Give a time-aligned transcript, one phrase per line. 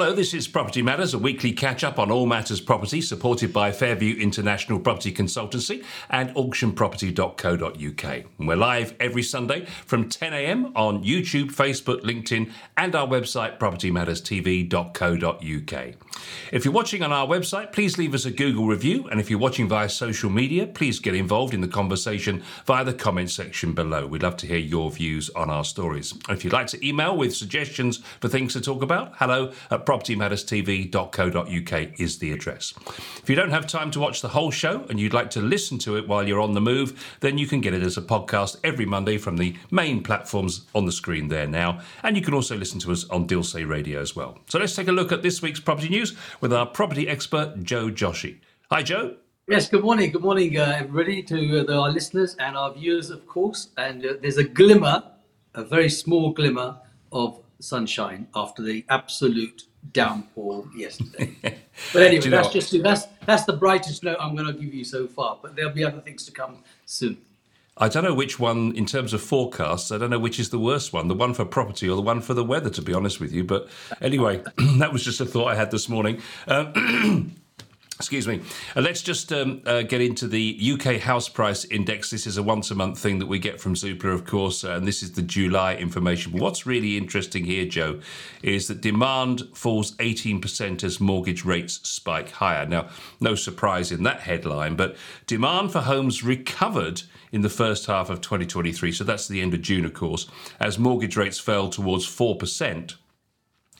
[0.00, 3.70] Hello, this is Property Matters, a weekly catch up on all matters property, supported by
[3.70, 8.24] Fairview International Property Consultancy and auctionproperty.co.uk.
[8.38, 16.09] We're live every Sunday from 10am on YouTube, Facebook, LinkedIn, and our website, propertymatterstv.co.uk.
[16.52, 19.08] If you're watching on our website, please leave us a Google review.
[19.10, 22.92] And if you're watching via social media, please get involved in the conversation via the
[22.92, 24.06] comment section below.
[24.06, 26.12] We'd love to hear your views on our stories.
[26.12, 29.86] And if you'd like to email with suggestions for things to talk about, hello at
[29.86, 32.74] propertymatterstv.co.uk is the address.
[33.22, 35.78] If you don't have time to watch the whole show and you'd like to listen
[35.78, 38.56] to it while you're on the move, then you can get it as a podcast
[38.64, 41.80] every Monday from the main platforms on the screen there now.
[42.02, 44.38] And you can also listen to us on Dilsey Radio as well.
[44.48, 46.09] So let's take a look at this week's property news
[46.40, 48.38] with our property expert, Joe Joshi.
[48.70, 49.16] Hi, Joe.
[49.48, 50.12] Yes, good morning.
[50.12, 53.70] Good morning, uh, everybody, to uh, our listeners and our viewers, of course.
[53.76, 55.02] And uh, there's a glimmer,
[55.54, 56.78] a very small glimmer
[57.10, 61.36] of sunshine after the absolute downpour yesterday.
[61.92, 62.54] but anyway, that's what?
[62.54, 65.38] just that's that's the brightest note I'm going to give you so far.
[65.42, 67.18] But there'll be other things to come soon.
[67.76, 70.58] I don't know which one, in terms of forecasts, I don't know which is the
[70.58, 73.20] worst one, the one for property or the one for the weather, to be honest
[73.20, 73.44] with you.
[73.44, 73.68] But
[74.00, 74.42] anyway,
[74.78, 76.20] that was just a thought I had this morning.
[76.46, 77.36] Um,
[78.00, 78.40] Excuse me.
[78.74, 82.08] Uh, let's just um, uh, get into the UK house price index.
[82.08, 84.70] This is a once a month thing that we get from Zoopla, of course, uh,
[84.70, 86.32] and this is the July information.
[86.32, 88.00] But what's really interesting here, Joe,
[88.42, 92.64] is that demand falls 18% as mortgage rates spike higher.
[92.64, 92.88] Now,
[93.20, 98.22] no surprise in that headline, but demand for homes recovered in the first half of
[98.22, 98.92] 2023.
[98.92, 100.26] So that's the end of June, of course,
[100.58, 102.94] as mortgage rates fell towards 4%.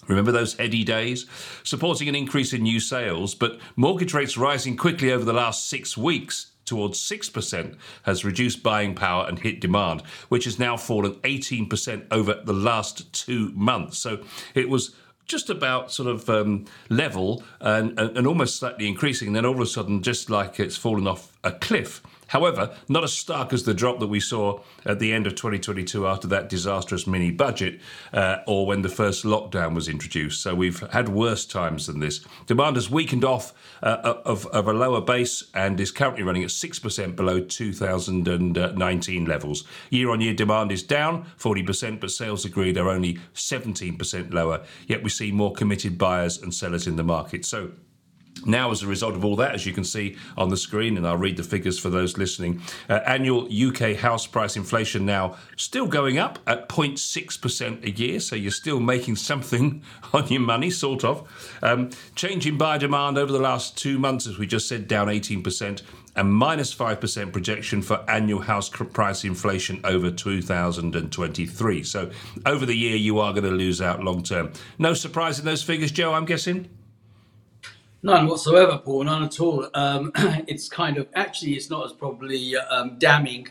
[0.08, 1.26] Remember those heady days?
[1.62, 5.96] Supporting an increase in new sales, but mortgage rates rising quickly over the last six
[5.96, 12.06] weeks towards 6% has reduced buying power and hit demand, which has now fallen 18%
[12.12, 13.98] over the last two months.
[13.98, 14.24] So
[14.54, 14.94] it was
[15.26, 19.28] just about sort of um, level and, and, and almost slightly increasing.
[19.28, 23.02] And then all of a sudden, just like it's fallen off a cliff, However, not
[23.02, 26.48] as stark as the drop that we saw at the end of 2022 after that
[26.48, 27.80] disastrous mini budget
[28.12, 30.40] uh, or when the first lockdown was introduced.
[30.40, 32.24] So we've had worse times than this.
[32.46, 33.52] Demand has weakened off
[33.82, 39.64] uh, of, of a lower base and is currently running at 6% below 2019 levels.
[39.90, 44.62] Year on year demand is down 40%, but sales agreed are only 17% lower.
[44.86, 47.44] Yet we see more committed buyers and sellers in the market.
[47.44, 47.72] So
[48.46, 51.06] now, as a result of all that, as you can see on the screen, and
[51.06, 55.86] I'll read the figures for those listening, uh, annual UK house price inflation now still
[55.86, 61.04] going up at 0.6% a year, so you're still making something on your money, sort
[61.04, 61.28] of.
[61.62, 65.08] Um, change in buyer demand over the last two months, as we just said, down
[65.08, 65.82] 18%,
[66.16, 71.82] and minus 5% projection for annual house price inflation over 2023.
[71.84, 72.10] So,
[72.46, 74.52] over the year, you are going to lose out long term.
[74.78, 76.68] No surprise in those figures, Joe, I'm guessing?
[78.02, 79.04] None whatsoever, Paul.
[79.04, 79.68] None at all.
[79.74, 80.10] Um,
[80.46, 83.48] it's kind of actually, it's not as probably um, damning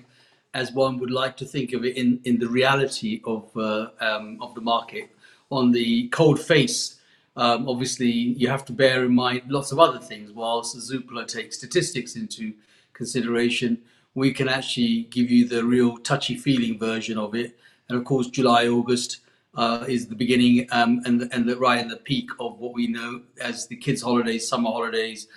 [0.56, 4.40] as one would like to think of it in, in the reality of uh, um,
[4.42, 5.10] of the market.
[5.52, 7.00] On the cold face,
[7.36, 10.32] um, obviously, you have to bear in mind lots of other things.
[10.32, 12.54] Whilst Zoopla takes statistics into
[12.94, 13.80] consideration,
[14.16, 17.58] we can actually give you the real touchy feeling version of it.
[17.88, 19.20] And of course, July, August
[19.56, 22.74] uh, is the beginning um, and the, and the right in the peak of what
[22.74, 25.28] we know as the kids' holidays, summer holidays,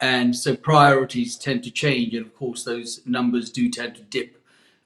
[0.00, 4.38] and so priorities tend to change, and of course those numbers do tend to dip.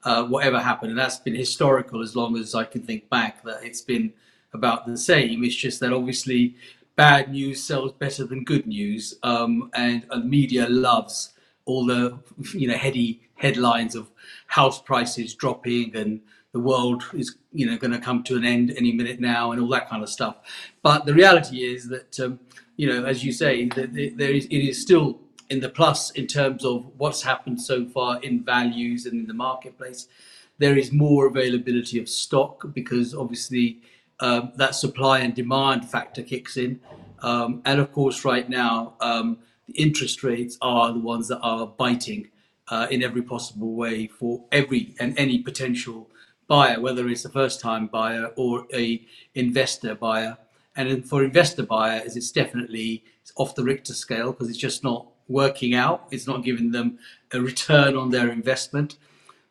[0.05, 3.43] Uh, whatever happened, and that's been historical as long as I can think back.
[3.43, 4.13] That it's been
[4.53, 5.43] about the same.
[5.43, 6.55] It's just that obviously
[6.95, 11.33] bad news sells better than good news, um, and, and the media loves
[11.65, 12.19] all the
[12.55, 14.11] you know heady headlines of
[14.47, 16.21] house prices dropping and
[16.57, 19.61] the world is you know going to come to an end any minute now and
[19.61, 20.37] all that kind of stuff.
[20.83, 22.41] But the reality is that um,
[22.81, 25.21] you know as you say that there is it is still
[25.51, 29.39] in the plus in terms of what's happened so far in values and in the
[29.49, 30.09] marketplace.
[30.59, 33.83] There is more availability of stock because obviously
[34.21, 36.81] um, that supply and demand factor kicks in.
[37.21, 39.39] Um, and of course right now um,
[39.69, 42.31] the interest rates are the ones that are biting
[42.69, 46.09] uh, in every possible way for every and any potential
[46.49, 49.05] buyer, whether it's a first time buyer or a
[49.35, 50.39] investor buyer.
[50.77, 53.03] And for investor buyers, it's definitely
[53.37, 56.07] off the Richter scale because it's just not working out.
[56.11, 56.99] It's not giving them
[57.33, 58.97] a return on their investment.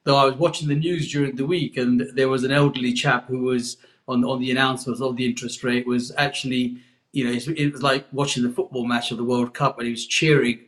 [0.03, 3.27] Though I was watching the news during the week, and there was an elderly chap
[3.27, 3.77] who was
[4.07, 6.77] on on the announcements of the interest rate was actually,
[7.11, 9.91] you know, it was like watching the football match of the World Cup, and he
[9.91, 10.59] was cheering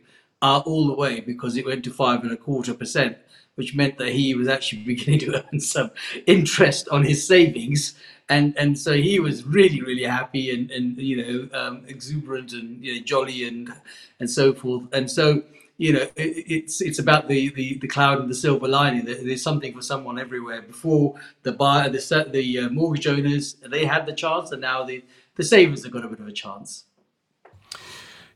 [0.42, 3.18] uh, all the way because it went to five and a quarter percent,
[3.58, 5.92] which meant that he was actually beginning to earn some
[6.26, 7.96] interest on his savings.
[8.30, 12.84] And, and so he was really really happy and, and you know um, exuberant and
[12.84, 13.72] you know, jolly and
[14.20, 15.44] and so forth and so
[15.78, 19.06] you know, it, it's it's about the, the the cloud and the silver lining.
[19.06, 20.62] There's something for someone everywhere.
[20.62, 25.04] Before the buyer, the the uh, mortgage owners, they had the chance, and now the
[25.36, 26.86] the savers have got a bit of a chance.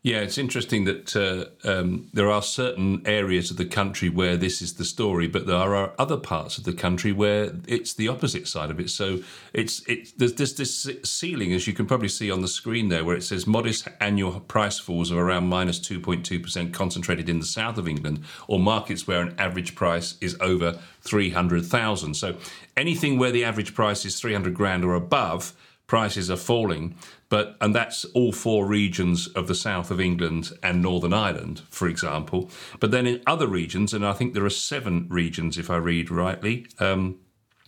[0.03, 4.59] Yeah, it's interesting that uh, um, there are certain areas of the country where this
[4.59, 8.47] is the story, but there are other parts of the country where it's the opposite
[8.47, 8.89] side of it.
[8.89, 9.19] So
[9.53, 13.05] it's it's there's this this ceiling, as you can probably see on the screen there,
[13.05, 17.29] where it says modest annual price falls of around minus two point two percent concentrated
[17.29, 21.63] in the south of England, or markets where an average price is over three hundred
[21.63, 22.15] thousand.
[22.15, 22.37] So
[22.75, 25.53] anything where the average price is three hundred grand or above
[25.91, 26.95] prices are falling.
[27.27, 31.89] But and that's all four regions of the south of England and Northern Ireland, for
[31.89, 32.49] example.
[32.79, 36.09] But then in other regions, and I think there are seven regions, if I read
[36.09, 36.65] rightly.
[36.79, 37.19] Um,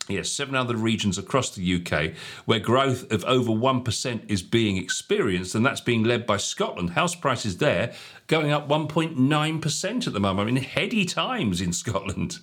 [0.09, 2.11] Yes, seven other regions across the UK
[2.43, 6.89] where growth of over 1% is being experienced, and that's being led by Scotland.
[6.89, 7.93] House prices there
[8.27, 10.49] going up 1.9% at the moment.
[10.49, 12.39] I mean, heady times in Scotland.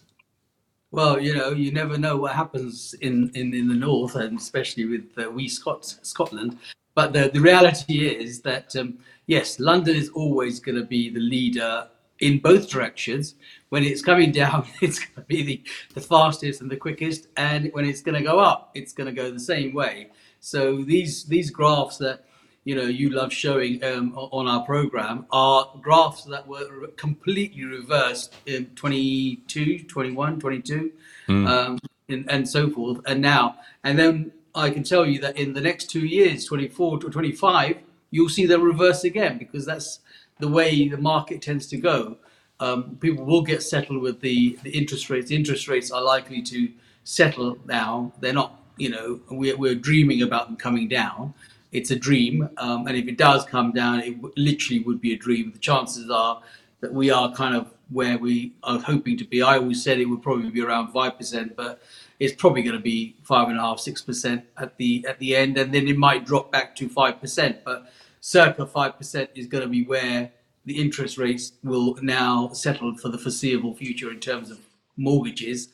[0.92, 4.86] Well, you know, you never know what happens in, in, in the north, and especially
[4.86, 6.58] with uh, we Scots, Scotland.
[6.94, 11.20] But the, the reality is that, um, yes, London is always going to be the
[11.20, 11.88] leader
[12.18, 13.36] in both directions.
[13.68, 15.62] When it's coming down, it's going to be the,
[15.94, 17.28] the fastest and the quickest.
[17.36, 20.10] And when it's going to go up, it's going to go the same way.
[20.40, 22.24] So these these graphs that
[22.70, 28.34] you know you love showing um, on our program are graphs that were completely reversed
[28.46, 30.92] in 22 21 22
[31.28, 31.48] mm.
[31.48, 31.78] um,
[32.08, 35.60] and, and so forth and now and then i can tell you that in the
[35.60, 37.76] next two years 24 to 25
[38.12, 40.00] you'll see them reverse again because that's
[40.40, 42.16] the way the market tends to go.
[42.58, 45.28] Um, people will get settled with the, the interest rates.
[45.28, 46.70] The interest rates are likely to
[47.04, 48.12] settle now.
[48.20, 51.34] They're not you know we're, we're dreaming about them coming down
[51.72, 55.12] it's a dream, um, and if it does come down, it w- literally would be
[55.12, 55.52] a dream.
[55.52, 56.42] The chances are
[56.80, 59.42] that we are kind of where we are hoping to be.
[59.42, 61.82] I always said it would probably be around five percent, but
[62.18, 65.36] it's probably going to be five and a half, six percent at the at the
[65.36, 67.64] end, and then it might drop back to five percent.
[67.64, 70.32] But circa five percent is going to be where
[70.64, 74.58] the interest rates will now settle for the foreseeable future in terms of
[74.96, 75.68] mortgages.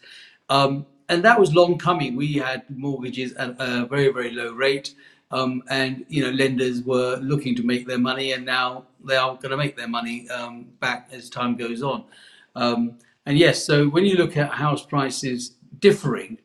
[0.48, 2.16] Um, and that was long coming.
[2.16, 4.94] We had mortgages at a very, very low rate.
[5.30, 9.34] Um, and you know lenders were looking to make their money, and now they are
[9.34, 12.04] going to make their money um, back as time goes on.
[12.54, 16.38] Um, and yes, so when you look at house prices differing,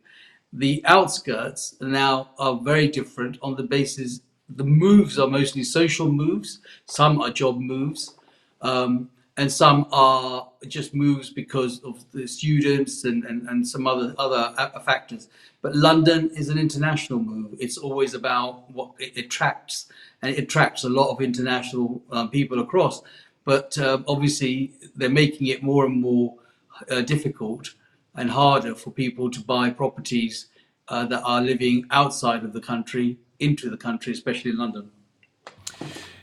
[0.51, 4.21] the outskirts now are very different on the basis
[4.55, 8.15] the moves are mostly social moves, some are job moves,
[8.61, 9.09] um,
[9.41, 14.53] and some are just moves because of the students and, and, and some other other
[14.85, 15.29] factors.
[15.63, 17.55] But London is an international move.
[17.59, 19.87] It's always about what it attracts,
[20.21, 23.01] and it attracts a lot of international um, people across.
[23.43, 26.35] But uh, obviously, they're making it more and more
[26.91, 27.73] uh, difficult
[28.13, 30.49] and harder for people to buy properties
[30.89, 34.91] uh, that are living outside of the country into the country, especially in London.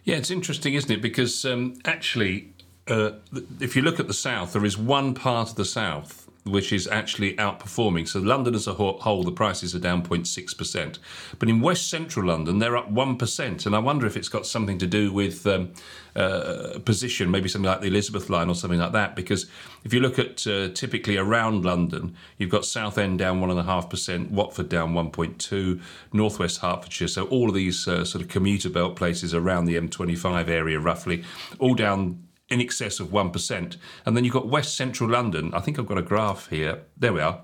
[0.04, 1.02] Yeah, it's interesting, isn't it?
[1.02, 2.54] Because um, actually,
[2.88, 3.12] uh,
[3.60, 6.86] if you look at the south, there is one part of the south which is
[6.88, 8.08] actually outperforming.
[8.08, 10.98] So London as a whole, the prices are down 0.6%.
[11.38, 13.66] But in West Central London, they're up 1%.
[13.66, 15.72] And I wonder if it's got something to do with um,
[16.16, 19.14] uh, position, maybe something like the Elizabeth line or something like that.
[19.14, 19.46] Because
[19.84, 24.94] if you look at uh, typically around London, you've got Southend down 1.5%, Watford down
[24.94, 25.80] 1.2,
[26.12, 27.08] Northwest Hertfordshire.
[27.08, 31.24] So all of these uh, sort of commuter belt places around the M25 area, roughly,
[31.58, 33.76] all down in excess of 1%.
[34.06, 35.52] And then you've got West Central London.
[35.54, 36.82] I think I've got a graph here.
[36.96, 37.42] There we are.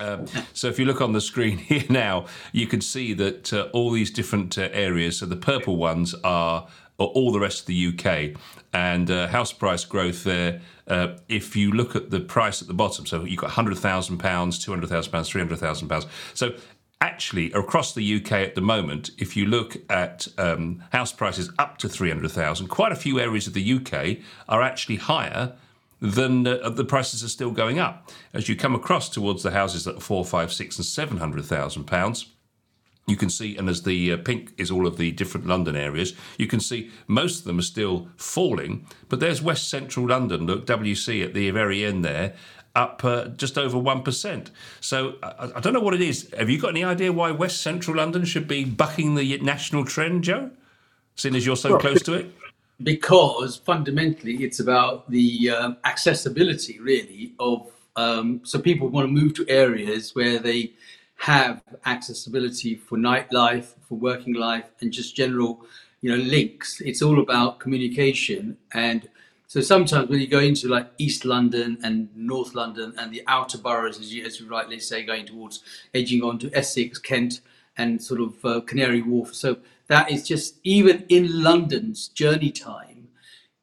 [0.00, 3.68] Um, so if you look on the screen here now, you can see that uh,
[3.72, 5.18] all these different uh, areas.
[5.18, 6.66] So the purple ones are,
[6.98, 8.40] are, all the rest of the UK,
[8.72, 10.60] and uh, house price growth there.
[10.88, 14.18] Uh, if you look at the price at the bottom, so you've got hundred thousand
[14.18, 16.06] pounds, two hundred thousand pounds, three hundred thousand pounds.
[16.34, 16.54] So
[17.02, 21.76] actually across the UK at the moment, if you look at um, house prices up
[21.78, 24.18] to 300,000, quite a few areas of the UK
[24.48, 25.54] are actually higher
[26.00, 28.08] than uh, the prices are still going up.
[28.32, 31.44] As you come across towards the houses that are four, five, six, and seven hundred
[31.44, 32.26] thousand pounds,
[33.08, 36.14] you can see, and as the uh, pink is all of the different London areas,
[36.38, 38.86] you can see most of them are still falling.
[39.08, 42.34] But there's West Central London, look, WC at the very end there,
[42.74, 44.50] up uh, just over 1%.
[44.80, 46.30] So I, I, don't know what it is.
[46.38, 50.24] Have you got any idea why West Central London should be bucking the national trend,
[50.24, 50.50] Joe?
[51.16, 52.34] Seeing as you're so well, close to it?
[52.82, 59.34] because fundamentally it's about the um, accessibility, really, of um, so people want to move
[59.34, 60.72] to areas where they
[61.16, 65.64] have accessibility for nightlife, for working life, and just general,
[66.00, 66.80] you know, links.
[66.80, 69.08] It's all about communication and
[69.52, 73.58] so sometimes when you go into like East London and North London and the outer
[73.58, 77.42] boroughs, as you, as you rightly say, going towards edging on to Essex, Kent,
[77.76, 79.34] and sort of uh, Canary Wharf.
[79.34, 83.08] So that is just even in London's journey time,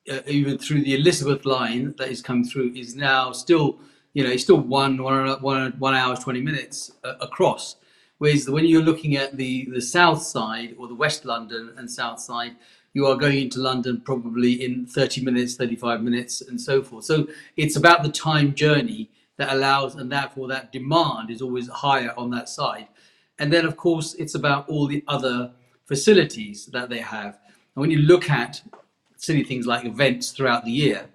[0.07, 3.79] uh, even through the Elizabeth line that is come through, is now still,
[4.13, 7.77] you know, it's still one one one one hour twenty minutes uh, across.
[8.19, 12.19] Whereas when you're looking at the the south side or the West London and south
[12.19, 12.57] side,
[12.93, 17.05] you are going into London probably in 30 minutes, 35 minutes, and so forth.
[17.05, 22.13] So it's about the time journey that allows, and therefore that demand is always higher
[22.17, 22.87] on that side.
[23.37, 25.51] And then, of course, it's about all the other
[25.85, 27.39] facilities that they have.
[27.75, 28.61] And when you look at
[29.15, 31.05] silly things like events throughout the year,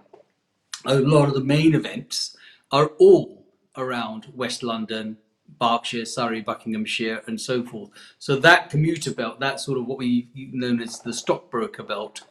[0.86, 2.36] a lot of the main events
[2.72, 3.44] are all
[3.76, 7.90] around West London, Berkshire, Surrey, Buckinghamshire, and so forth.
[8.18, 12.22] So that commuter belt, that sort of what we known as the stockbroker belt,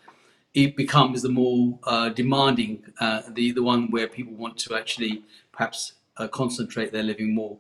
[0.53, 5.23] it becomes the more uh, demanding, uh, the the one where people want to actually
[5.51, 7.57] perhaps uh, concentrate their living more.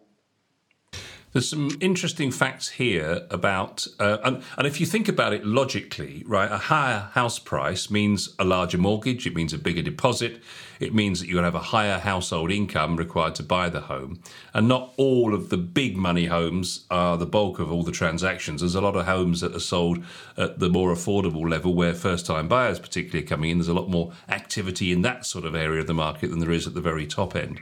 [1.31, 6.23] There's some interesting facts here about, uh, and, and if you think about it logically,
[6.27, 10.43] right, a higher house price means a larger mortgage, it means a bigger deposit,
[10.83, 13.81] it means that you're going to have a higher household income required to buy the
[13.81, 14.19] home.
[14.53, 18.61] And not all of the big money homes are the bulk of all the transactions.
[18.61, 20.03] There's a lot of homes that are sold
[20.37, 23.57] at the more affordable level where first time buyers, particularly, are coming in.
[23.57, 26.51] There's a lot more activity in that sort of area of the market than there
[26.51, 27.59] is at the very top end.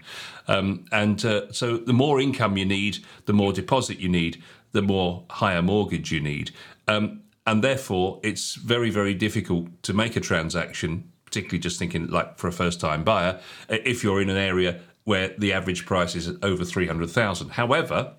[0.48, 4.82] Um, and uh, so the more income you need, the more deposit you need, the
[4.82, 6.52] more higher mortgage you need.
[6.88, 12.38] Um, and therefore, it's very, very difficult to make a transaction particularly just thinking like
[12.38, 16.30] for a first time buyer, if you're in an area where the average price is
[16.44, 17.52] over 300,000.
[17.52, 18.16] However,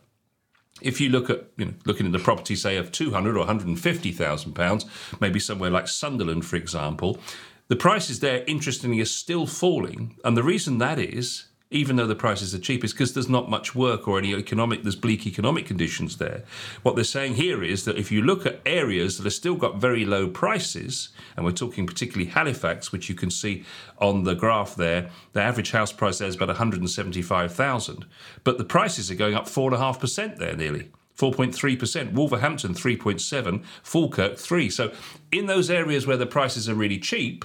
[0.80, 4.52] if you look at you know looking at the property say of 200 or 150,000
[4.54, 4.86] pounds,
[5.20, 7.20] maybe somewhere like Sunderland for example,
[7.68, 12.14] the prices there interestingly are still falling and the reason that is even though the
[12.14, 15.66] prices are cheap, is because there's not much work or any economic, there's bleak economic
[15.66, 16.44] conditions there.
[16.82, 19.76] What they're saying here is that if you look at areas that have still got
[19.76, 23.64] very low prices, and we're talking particularly Halifax, which you can see
[23.98, 28.04] on the graph there, the average house price there is about 175,000,
[28.44, 30.90] but the prices are going up 4.5% there nearly.
[31.16, 34.70] 4.3%, Wolverhampton 3.7, Falkirk 3.
[34.70, 34.92] So
[35.30, 37.44] in those areas where the prices are really cheap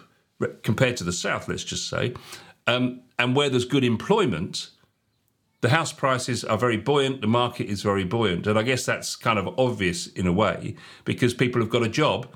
[0.63, 2.13] compared to the south, let's just say,
[2.65, 4.69] um, and where there's good employment,
[5.62, 8.45] the house prices are very buoyant, the market is very buoyant.
[8.47, 11.89] And I guess that's kind of obvious in a way because people have got a
[11.89, 12.27] job.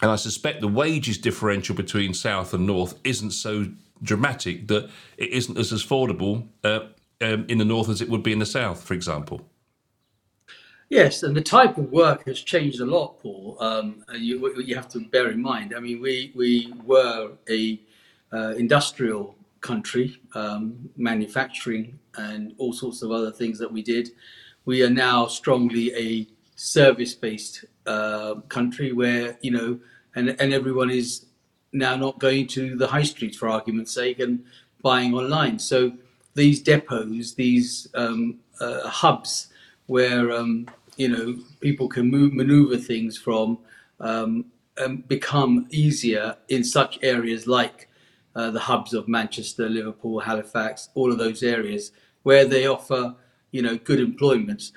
[0.00, 3.66] And I suspect the wages differential between South and North isn't so
[4.02, 6.86] dramatic that it isn't as affordable uh,
[7.20, 9.48] um, in the North as it would be in the South, for example.
[10.88, 13.56] Yes, and the type of work has changed a lot, Paul.
[13.60, 15.74] Um, you, you have to bear in mind.
[15.76, 17.78] I mean, we we were a
[18.32, 24.10] uh, industrial country, um, manufacturing, and all sorts of other things that we did.
[24.64, 29.80] We are now strongly a service-based uh, country where you know,
[30.14, 31.26] and and everyone is
[31.72, 34.44] now not going to the high streets for argument's sake and
[34.82, 35.58] buying online.
[35.58, 35.92] So
[36.34, 39.48] these depots, these um, uh, hubs,
[39.86, 43.58] where um, you know people can move, maneuver things from,
[44.00, 44.46] um,
[45.08, 47.88] become easier in such areas like
[48.34, 51.92] uh, the hubs of Manchester, Liverpool, Halifax, all of those areas
[52.22, 53.14] where they offer,
[53.50, 54.72] you know, good employment.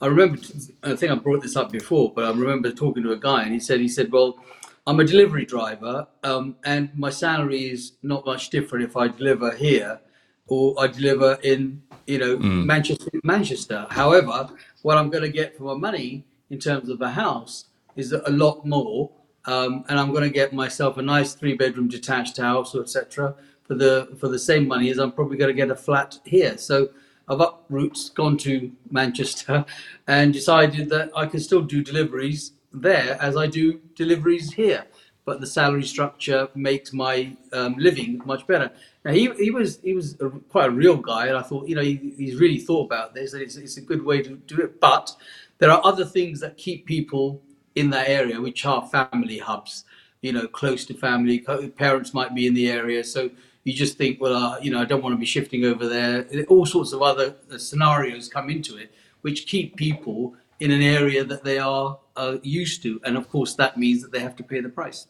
[0.00, 0.38] I remember,
[0.82, 3.52] I think I brought this up before, but I remember talking to a guy and
[3.52, 4.38] he said, he said, well,
[4.86, 9.50] I'm a delivery driver um, and my salary is not much different if I deliver
[9.52, 10.00] here
[10.48, 12.64] or I deliver in, you know, mm.
[12.64, 13.86] Manchester, Manchester.
[13.90, 14.48] However,
[14.82, 18.30] what I'm going to get for my money in terms of the house is a
[18.30, 19.10] lot more
[19.46, 23.34] um, and I'm going to get myself a nice three bedroom detached house, or etc.
[23.64, 26.58] For the for the same money as I'm probably going to get a flat here.
[26.58, 26.90] So
[27.28, 29.64] I've up roots, gone to Manchester,
[30.06, 34.84] and decided that I can still do deliveries there as I do deliveries here.
[35.24, 38.70] But the salary structure makes my um, living much better.
[39.04, 41.74] Now he, he was he was a, quite a real guy, and I thought you
[41.74, 44.60] know he, he's really thought about this, and it's, it's a good way to do
[44.60, 44.80] it.
[44.80, 45.14] But
[45.58, 47.42] there are other things that keep people
[47.76, 49.84] in that area, which are family hubs,
[50.22, 51.38] you know, close to family.
[51.76, 53.30] Parents might be in the area, so
[53.64, 56.26] you just think, well, uh, you know, I don't want to be shifting over there.
[56.48, 61.22] All sorts of other uh, scenarios come into it, which keep people in an area
[61.22, 64.42] that they are uh, used to, and of course, that means that they have to
[64.42, 65.06] pay the price.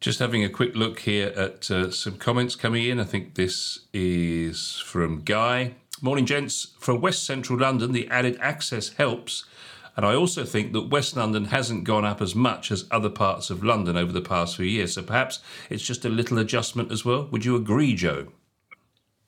[0.00, 3.00] Just having a quick look here at uh, some comments coming in.
[3.00, 5.74] I think this is from Guy.
[6.00, 6.74] Morning, gents.
[6.78, 9.44] For West Central London, the added access helps.
[9.98, 13.50] And I also think that West London hasn't gone up as much as other parts
[13.50, 14.92] of London over the past few years.
[14.92, 15.40] So perhaps
[15.70, 17.26] it's just a little adjustment as well.
[17.32, 18.28] Would you agree, Joe?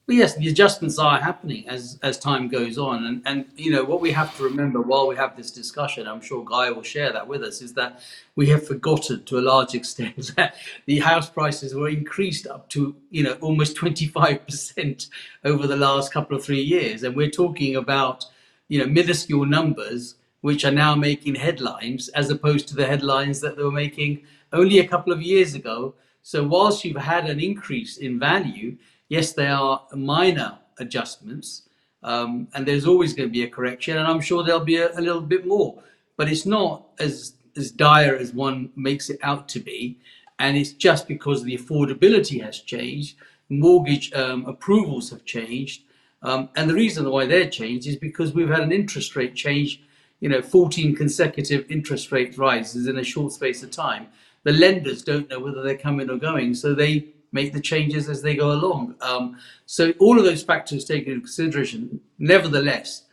[0.06, 3.82] Well, yes, the adjustments are happening as as time goes on, and and you know
[3.82, 7.12] what we have to remember while we have this discussion, I'm sure Guy will share
[7.12, 8.00] that with us, is that
[8.36, 10.54] we have forgotten to a large extent that
[10.86, 15.08] the house prices were increased up to you know almost 25 percent
[15.44, 18.24] over the last couple of three years, and we're talking about
[18.68, 23.56] you know minuscule numbers which are now making headlines as opposed to the headlines that
[23.56, 25.94] they were making only a couple of years ago.
[26.22, 28.76] So whilst you've had an increase in value
[29.10, 31.62] Yes, there are minor adjustments,
[32.04, 34.96] um, and there's always going to be a correction, and I'm sure there'll be a,
[34.96, 35.82] a little bit more,
[36.16, 39.98] but it's not as as dire as one makes it out to be,
[40.38, 43.16] and it's just because the affordability has changed,
[43.48, 45.82] mortgage um, approvals have changed,
[46.22, 49.82] um, and the reason why they're changed is because we've had an interest rate change,
[50.20, 54.06] you know, 14 consecutive interest rate rises in a short space of time.
[54.44, 58.22] The lenders don't know whether they're coming or going, so they make the changes as
[58.22, 58.94] they go along.
[59.00, 62.00] Um, so all of those factors taken into consideration.
[62.18, 63.04] Nevertheless,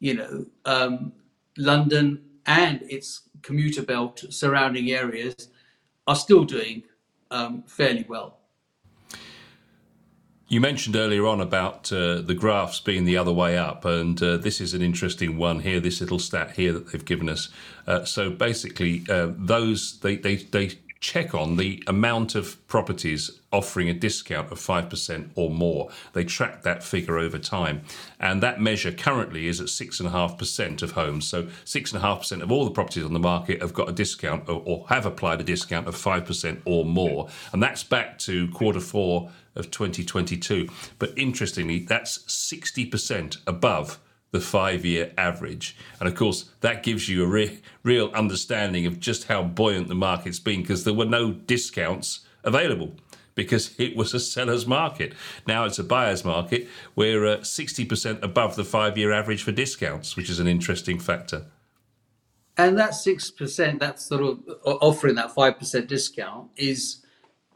[0.00, 1.12] you know, um,
[1.56, 5.48] London and its commuter belt surrounding areas
[6.06, 6.82] are still doing
[7.30, 8.38] um, fairly well.
[10.46, 14.36] You mentioned earlier on about uh, the graphs being the other way up, and uh,
[14.36, 15.80] this is an interesting one here.
[15.80, 17.48] This little stat here that they've given us.
[17.86, 20.72] Uh, so basically, uh, those they, they they
[21.04, 25.90] check on the amount of properties offering a discount of 5% or more.
[26.14, 27.82] They track that figure over time.
[28.18, 31.28] And that measure currently is at 6.5% of homes.
[31.28, 34.86] So 6.5% of all the properties on the market have got a discount or, or
[34.88, 37.28] have applied a discount of 5% or more.
[37.52, 40.68] And that's back to quarter four of 2022.
[40.98, 45.76] But interestingly, that's 60% above the five year average.
[46.00, 49.94] And of course, that gives you a re- real understanding of just how buoyant the
[49.94, 52.96] market's been because there were no discounts available
[53.34, 55.12] because it was a seller's market.
[55.46, 56.68] Now it's a buyer's market.
[56.96, 61.46] We're uh, 60% above the five year average for discounts, which is an interesting factor.
[62.56, 67.03] And that 6%, that's sort of offering that 5% discount, is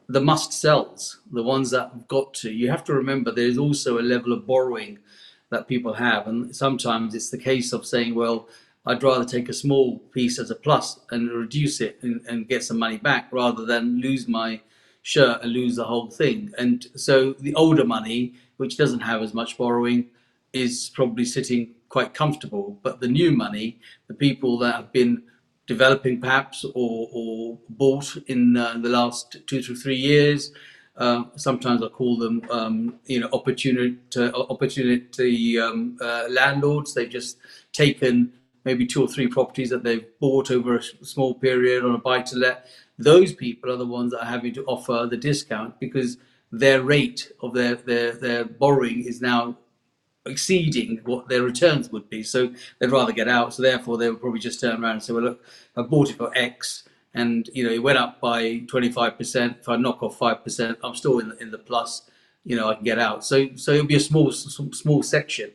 [0.09, 2.51] the must sells, the ones that have got to.
[2.51, 4.99] You have to remember there's also a level of borrowing
[5.51, 6.27] that people have.
[6.27, 8.49] And sometimes it's the case of saying, well,
[8.87, 12.65] I'd rather take a small piece as a plus and reduce it and, and get
[12.65, 14.63] some money back rather than lose my
[15.03, 16.53] shirt and lose the whole thing.
[16.59, 20.07] And so the older money, which doesn't have as much borrowing,
[20.55, 22.79] is probably sitting quite comfortable.
[22.83, 25.23] But the new money, the people that have been
[25.69, 30.51] developing perhaps or, or bought in uh, the last two to three years,
[30.97, 36.95] um, sometimes I call them, um, you know, opportunity opportunity um, uh, landlords.
[36.95, 37.37] They've just
[37.73, 38.33] taken
[38.65, 42.23] maybe two or three properties that they've bought over a small period on a buy
[42.23, 42.67] to let.
[42.99, 46.17] Those people are the ones that are having to offer the discount because
[46.51, 49.57] their rate of their their, their borrowing is now
[50.27, 52.23] exceeding what their returns would be.
[52.23, 53.55] So they'd rather get out.
[53.55, 55.45] So therefore, they would probably just turn around and say, "Well, look,
[55.77, 59.61] I bought it for X." and you know it went up by 25%.
[59.61, 62.03] If I knock off 5%, I'm still in the, in the plus.
[62.45, 63.25] You know, I can get out.
[63.25, 65.51] So so it'll be a small small section,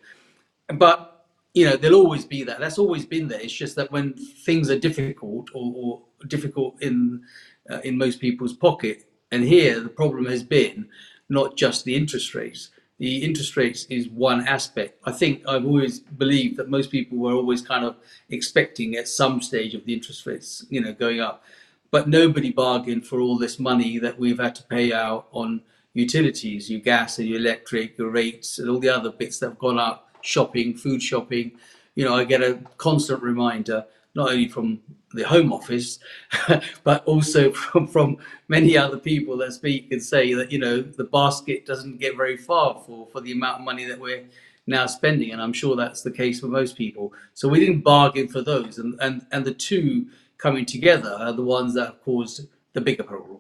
[0.68, 2.60] but you know there'll always be that.
[2.60, 3.40] That's always been there.
[3.40, 7.24] It's just that when things are difficult or, or difficult in
[7.70, 10.90] uh, in most people's pocket, and here the problem has been
[11.30, 12.70] not just the interest rates
[13.04, 14.98] the interest rates is one aspect.
[15.04, 17.98] I think I've always believed that most people were always kind of
[18.30, 21.44] expecting at some stage of the interest rates, you know, going up.
[21.92, 25.64] But nobody bargained for all this money that we've had to pay out on
[25.94, 29.60] utilities, your gas and your electric, your rates, and all the other bits that have
[29.60, 31.52] gone up, shopping, food shopping.
[31.96, 33.84] You know, I get a constant reminder
[34.16, 34.80] not only from
[35.14, 36.00] the Home Office,
[36.84, 41.04] but also from, from many other people that speak and say that, you know, the
[41.06, 44.24] basket doesn't get very far for, for the amount of money that we're
[44.68, 45.32] now spending.
[45.32, 47.14] And I'm sure that's the case for most people.
[47.34, 48.78] So we didn't bargain for those.
[48.78, 53.04] And, and, and the two coming together are the ones that have caused the bigger
[53.04, 53.40] problem.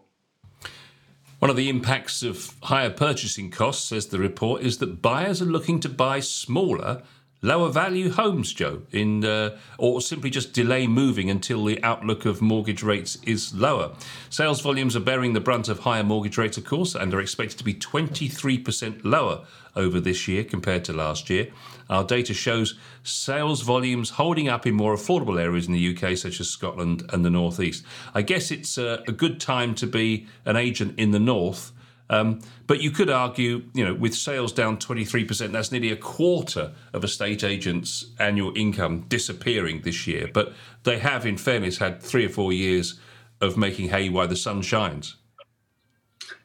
[1.40, 5.46] One of the impacts of higher purchasing costs, says the report, is that buyers are
[5.46, 7.04] looking to buy smaller
[7.44, 12.42] lower value homes, Joe, in uh, or simply just delay moving until the outlook of
[12.42, 13.92] mortgage rates is lower.
[14.32, 17.60] Sales volumes are bearing the brunt of higher mortgage rates, of course, and are expected
[17.60, 21.48] to be 23% lower over this year compared to last year.
[21.90, 26.40] Our data shows sales volumes holding up in more affordable areas in the UK, such
[26.40, 27.84] as Scotland and the North East.
[28.14, 31.72] I guess it's a, a good time to be an agent in the North.
[32.10, 36.74] Um, but you could argue, you know, with sales down 23%, that's nearly a quarter
[36.94, 40.30] of a state agent's annual income disappearing this year.
[40.32, 43.00] But they have, in fairness, had three or four years
[43.42, 45.16] of making hay while the sun shines.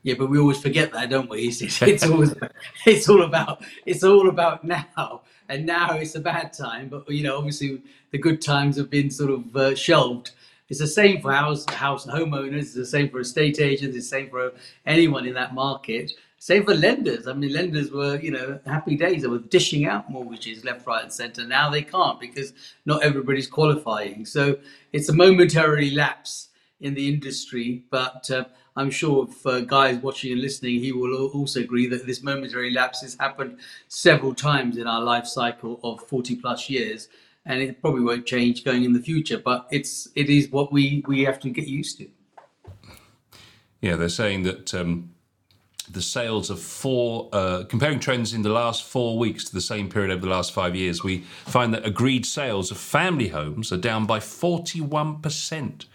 [0.02, 1.48] Yeah, but we always forget that, don't we?
[1.48, 2.34] It's, it's, it's always
[2.86, 6.88] it's all about it's all about now, and now it's a bad time.
[6.88, 10.32] But you know, obviously, the good times have been sort of uh, shelved.
[10.68, 12.60] It's the same for house house homeowners.
[12.60, 13.96] It's the same for estate agents.
[13.96, 14.52] It's the same for
[14.86, 16.12] anyone in that market.
[16.40, 17.26] Same for lenders.
[17.26, 19.22] I mean, lenders were, you know, happy days.
[19.22, 21.44] They were dishing out mortgages left, right, and centre.
[21.44, 22.52] Now they can't because
[22.86, 24.24] not everybody's qualifying.
[24.24, 24.58] So
[24.92, 26.48] it's a momentary lapse
[26.80, 28.44] in the industry, but uh,
[28.76, 32.70] I'm sure if uh, guys watching and listening, he will also agree that this momentary
[32.70, 37.08] lapse has happened several times in our life cycle of 40 plus years,
[37.48, 39.38] and it probably won't change going in the future.
[39.38, 42.08] But it's it is what we we have to get used to.
[43.80, 44.72] Yeah, they're saying that.
[44.74, 45.14] Um,
[45.90, 49.88] the sales of four, uh, comparing trends in the last four weeks to the same
[49.88, 53.78] period over the last five years, we find that agreed sales of family homes are
[53.78, 55.86] down by 41%.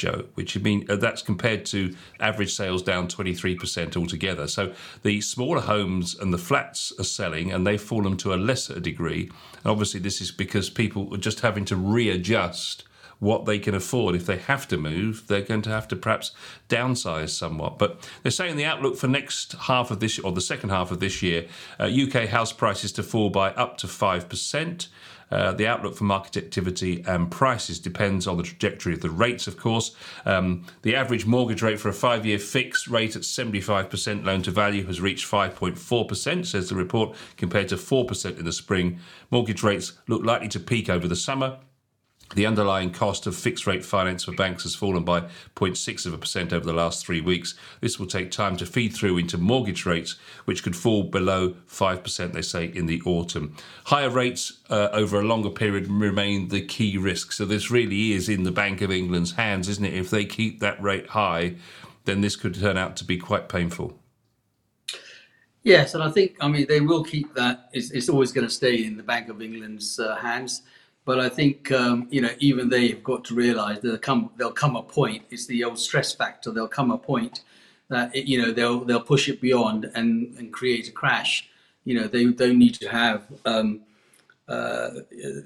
[0.00, 4.48] Joe, which mean uh, that's compared to average sales down 23% altogether.
[4.48, 8.80] So the smaller homes and the flats are selling and they've fallen to a lesser
[8.80, 9.30] degree.
[9.62, 12.84] And obviously, this is because people are just having to readjust
[13.18, 14.14] what they can afford.
[14.14, 16.32] If they have to move, they're going to have to perhaps
[16.70, 17.78] downsize somewhat.
[17.78, 21.00] But they're saying the outlook for next half of this or the second half of
[21.00, 21.46] this year,
[21.78, 24.88] uh, UK house prices to fall by up to 5%.
[25.30, 29.46] Uh, the outlook for market activity and prices depends on the trajectory of the rates,
[29.46, 29.94] of course.
[30.24, 34.50] Um, the average mortgage rate for a five year fixed rate at 75% loan to
[34.50, 38.98] value has reached 5.4%, says the report, compared to 4% in the spring.
[39.30, 41.58] Mortgage rates look likely to peak over the summer
[42.36, 45.22] the underlying cost of fixed rate finance for banks has fallen by
[45.56, 47.54] 0.6 of a percent over the last three weeks.
[47.80, 52.32] This will take time to feed through into mortgage rates, which could fall below 5%,
[52.32, 53.56] they say, in the autumn.
[53.86, 57.32] Higher rates uh, over a longer period remain the key risk.
[57.32, 59.94] So this really is in the Bank of England's hands, isn't it?
[59.94, 61.56] If they keep that rate high,
[62.04, 63.98] then this could turn out to be quite painful.
[65.62, 67.68] Yes, and I think, I mean, they will keep that.
[67.72, 70.62] It's, it's always going to stay in the Bank of England's uh, hands.
[71.04, 74.76] But I think um, you know even they've got to realise there'll come there'll come
[74.76, 75.24] a point.
[75.30, 76.50] It's the old stress factor.
[76.50, 77.42] There'll come a point
[77.88, 81.48] that it, you know they'll they'll push it beyond and and create a crash.
[81.84, 83.80] You know they don't need to have um,
[84.48, 84.90] uh,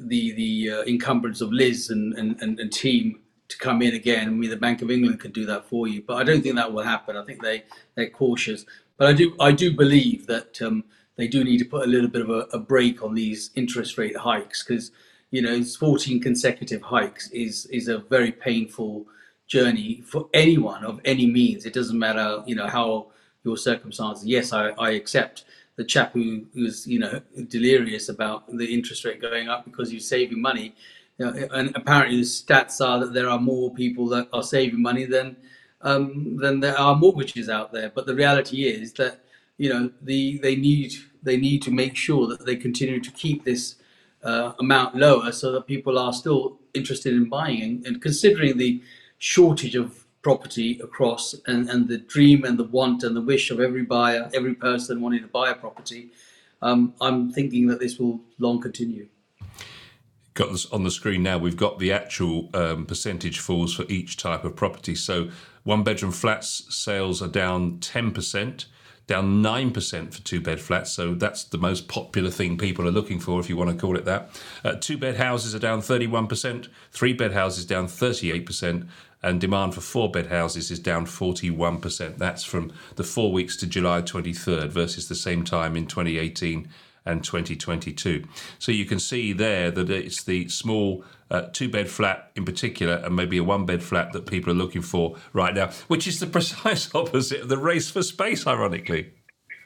[0.01, 4.29] the the uh, encumbrance of Liz and, and, and, and team to come in again.
[4.29, 6.57] I mean the Bank of England can do that for you, but I don't think
[6.57, 7.17] that will happen.
[7.17, 7.65] I think they
[7.95, 8.65] they're cautious.
[8.97, 10.85] But I do I do believe that um,
[11.17, 13.99] they do need to put a little bit of a, a brake on these interest
[13.99, 14.91] rate hikes because
[15.35, 19.05] you know, 14 consecutive hikes is is a very painful
[19.49, 21.67] journey for anyone of any means.
[21.67, 23.09] It doesn't matter, you know, how
[23.43, 24.25] your circumstances.
[24.25, 25.45] Yes, I, I accept
[25.75, 30.41] the chap who you know delirious about the interest rate going up because he's saving
[30.41, 30.77] money.
[31.19, 34.81] You know, and apparently the stats are that there are more people that are saving
[34.81, 35.37] money than
[35.83, 37.91] um, than there are mortgages out there.
[37.93, 39.25] But the reality is that
[39.59, 40.95] you know the they need
[41.25, 43.75] they need to make sure that they continue to keep this
[44.25, 47.83] uh, amount lower so that people are still interested in buying.
[47.87, 48.83] And, considering the
[49.19, 53.61] shortage of property across and, and the dream and the want and the wish of
[53.61, 56.11] every buyer, every person wanting to buy a property,
[56.63, 59.09] um, I'm thinking that this will long continue.
[60.33, 61.39] Got this on the screen now.
[61.39, 64.97] We've got the actual um, percentage falls for each type of property.
[64.97, 65.31] So,
[65.63, 68.67] one bedroom flats sales are down 10%
[69.07, 70.93] down 9% for two bed flats.
[70.93, 73.97] So that's the most popular thing people are looking for, if you want to call
[73.97, 74.31] it that.
[74.65, 78.87] Uh, two bed houses are down 31%, three bed houses down 38%,
[79.23, 82.19] and demand for four bed houses is down 41%.
[82.19, 86.69] That's from the four weeks to July 23rd versus the same time in 2018
[87.07, 88.25] and 2022.
[88.59, 92.95] So you can see there that it's the small uh, two bed flat in particular,
[92.97, 96.21] and maybe a one bed flat that people are looking for right now, which is
[96.21, 99.13] the precise opposite of the race for space, ironically.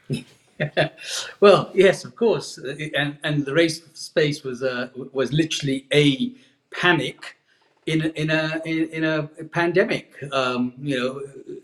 [1.41, 6.35] well, yes, of course, and and the race for space was uh, was literally a
[6.71, 7.37] panic
[7.87, 9.23] in a, in a in a
[9.53, 10.15] pandemic.
[10.33, 11.23] Um, you know,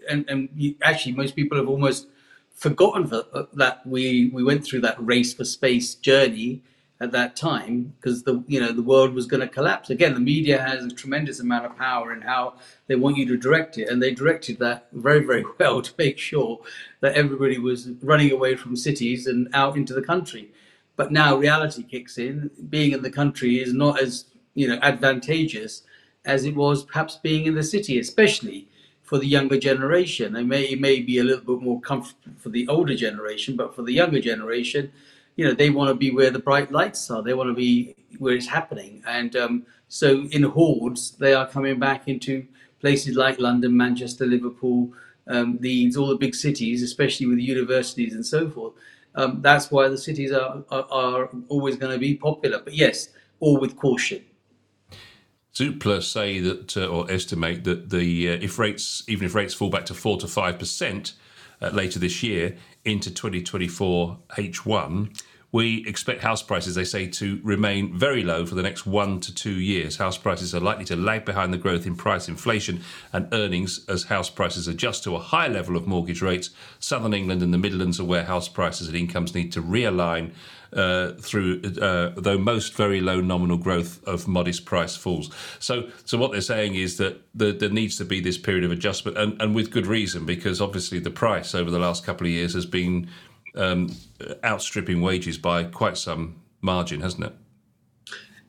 [0.08, 2.06] and and actually, most people have almost
[2.54, 6.62] forgotten that, uh, that we we went through that race for space journey
[7.00, 9.90] at that time because the you know the world was going to collapse.
[9.90, 12.54] Again the media has a tremendous amount of power in how
[12.86, 16.18] they want you to direct it and they directed that very very well to make
[16.18, 16.60] sure
[17.00, 20.50] that everybody was running away from cities and out into the country.
[20.96, 22.50] But now reality kicks in.
[22.70, 25.82] Being in the country is not as you know advantageous
[26.24, 28.68] as it was perhaps being in the city especially
[29.14, 30.34] for the younger generation.
[30.34, 33.72] It may it may be a little bit more comfortable for the older generation but
[33.72, 34.90] for the younger generation
[35.36, 37.22] you know they want to be where the bright lights are.
[37.22, 39.04] They want to be where it's happening.
[39.06, 42.44] And um, so in hordes they are coming back into
[42.80, 44.92] places like london manchester liverpool
[45.28, 45.60] um,
[45.96, 48.72] all the big cities especially with universities and so forth.
[49.14, 52.58] Um, that's why the cities are, are, are always going to be popular.
[52.58, 54.24] But yes all with caution
[55.54, 59.70] Zoopla say that, uh, or estimate that the uh, if rates, even if rates fall
[59.70, 61.12] back to four to five percent
[61.62, 65.16] uh, later this year, into 2024 H1,
[65.54, 69.32] we expect house prices, they say, to remain very low for the next one to
[69.32, 69.98] two years.
[69.98, 74.02] House prices are likely to lag behind the growth in price inflation and earnings as
[74.02, 76.50] house prices adjust to a high level of mortgage rates.
[76.80, 80.32] Southern England and the Midlands are where house prices and incomes need to realign
[80.74, 85.30] uh, through, uh, though most very low nominal growth of modest price falls.
[85.58, 88.70] So, so what they're saying is that the, there needs to be this period of
[88.70, 92.32] adjustment, and, and with good reason, because obviously the price over the last couple of
[92.32, 93.08] years has been
[93.56, 93.94] um,
[94.42, 97.34] outstripping wages by quite some margin, hasn't it?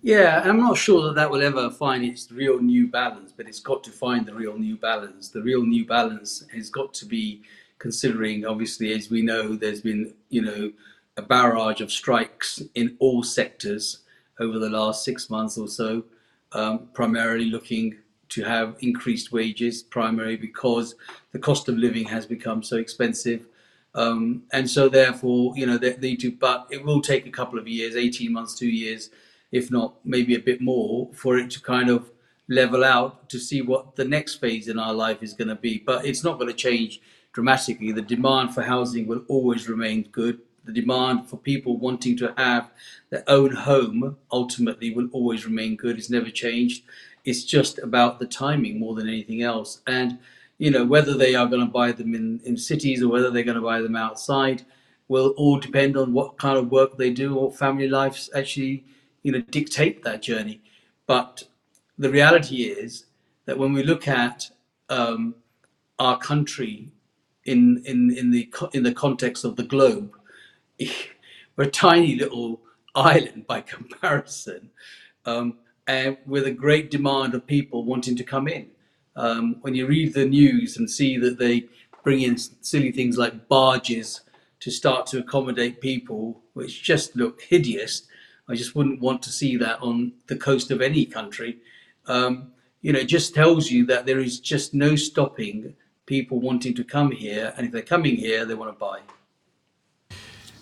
[0.02, 3.60] Yeah, I'm not sure that that will ever find its real new balance, but it's
[3.60, 5.30] got to find the real new balance.
[5.30, 7.42] The real new balance has got to be
[7.80, 10.72] considering, obviously, as we know, there's been, you know,
[11.18, 14.00] a barrage of strikes in all sectors
[14.40, 16.04] over the last six months or so,
[16.52, 17.98] um, primarily looking
[18.30, 20.96] to have increased wages, primarily because
[21.32, 23.48] the cost of living has become so expensive.
[23.94, 27.58] Um, and so, therefore, you know, they, they do, but it will take a couple
[27.58, 29.10] of years 18 months, two years,
[29.52, 32.12] if not maybe a bit more, for it to kind of
[32.50, 35.82] level out to see what the next phase in our life is going to be.
[35.86, 37.00] But it's not going to change
[37.32, 37.92] dramatically.
[37.92, 40.42] The demand for housing will always remain good.
[40.66, 42.72] The demand for people wanting to have
[43.10, 45.98] their own home ultimately will always remain good.
[45.98, 46.84] It's never changed.
[47.24, 49.82] It's just about the timing more than anything else.
[49.88, 50.20] And
[50.58, 53.44] you know whether they are going to buy them in, in cities or whether they're
[53.44, 54.66] going to buy them outside
[55.08, 58.86] will all depend on what kind of work they do or family lives actually
[59.24, 60.62] you know dictate that journey
[61.08, 61.44] but
[61.98, 63.06] the reality is
[63.46, 64.50] that when we look at
[64.90, 65.36] um,
[66.00, 66.90] our country
[67.46, 70.15] in, in, in, the, in the context of the globe,
[71.56, 72.62] we're a tiny little
[72.96, 74.70] island by comparison,
[75.26, 75.58] um,
[75.88, 78.68] and with a great demand of people wanting to come in
[79.16, 81.66] um, when you read the news and see that they
[82.04, 84.22] bring in silly things like barges
[84.60, 88.04] to start to accommodate people, which just look hideous.
[88.48, 91.58] I just wouldn't want to see that on the coast of any country.
[92.08, 96.76] Um, you know, it just tells you that there is just no stopping people wanting
[96.76, 99.00] to come here, and if they're coming here, they want to buy.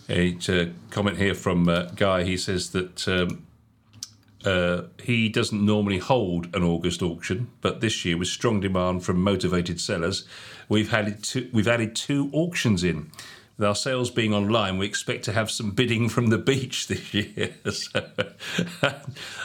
[0.10, 0.38] A
[0.89, 2.24] comment here from uh, Guy.
[2.24, 3.46] He says that um,
[4.46, 9.22] uh, he doesn't normally hold an August auction, but this year, with strong demand from
[9.22, 10.28] motivated sellers,
[10.68, 13.12] we've had two, we've added two auctions in.
[13.58, 17.13] With our sales being online, we expect to have some bidding from the beach this
[17.13, 17.54] year.
[17.72, 18.02] so,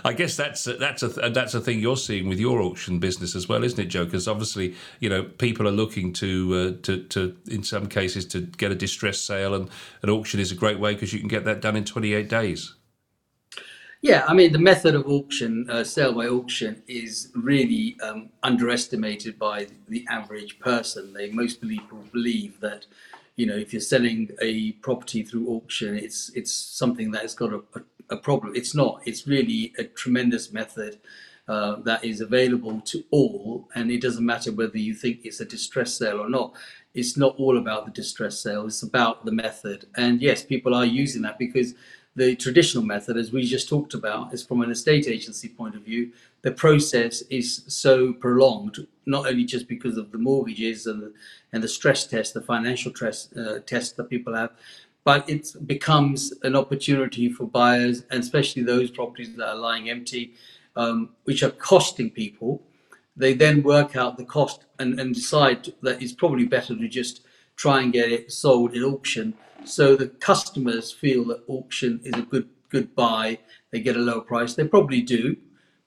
[0.04, 3.36] I guess that's a, that's a that's a thing you're seeing with your auction business
[3.36, 4.06] as well, isn't it, Joe?
[4.06, 8.40] Because obviously, you know, people are looking to uh, to to in some cases to
[8.40, 9.68] get a distressed sale, and
[10.02, 12.74] an auction is a great way because you can get that done in 28 days.
[14.00, 19.38] Yeah, I mean, the method of auction, uh, sale by auction, is really um, underestimated
[19.40, 21.12] by the average person.
[21.12, 22.86] They most people believe that,
[23.38, 27.52] you know, if you're selling a property through auction, it's it's something that has got
[27.52, 28.52] a, a, a problem.
[28.56, 29.00] It's not.
[29.06, 30.98] It's really a tremendous method
[31.46, 35.44] uh, that is available to all, and it doesn't matter whether you think it's a
[35.44, 36.52] distress sale or not.
[36.94, 38.66] It's not all about the distress sale.
[38.66, 41.74] It's about the method, and yes, people are using that because
[42.18, 45.82] the traditional method, as we just talked about, is from an estate agency point of
[45.82, 51.12] view, the process is so prolonged, not only just because of the mortgages and the,
[51.52, 54.50] and the stress test, the financial stress uh, test that people have,
[55.04, 60.34] but it becomes an opportunity for buyers, and especially those properties that are lying empty,
[60.76, 62.62] um, which are costing people.
[63.16, 67.22] They then work out the cost and, and decide that it's probably better to just
[67.56, 72.22] try and get it sold at auction so the customers feel that auction is a
[72.22, 73.38] good good buy.
[73.70, 74.54] They get a lower price.
[74.54, 75.36] They probably do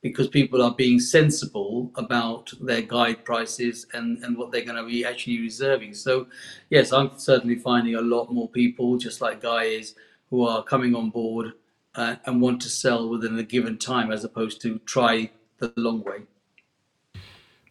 [0.01, 4.85] because people are being sensible about their guide prices and, and what they're going to
[4.85, 5.93] be actually reserving.
[5.93, 6.27] So,
[6.71, 9.93] yes, I'm certainly finding a lot more people, just like Guy is,
[10.31, 11.53] who are coming on board
[11.93, 15.29] uh, and want to sell within a given time as opposed to try
[15.59, 16.21] the long way.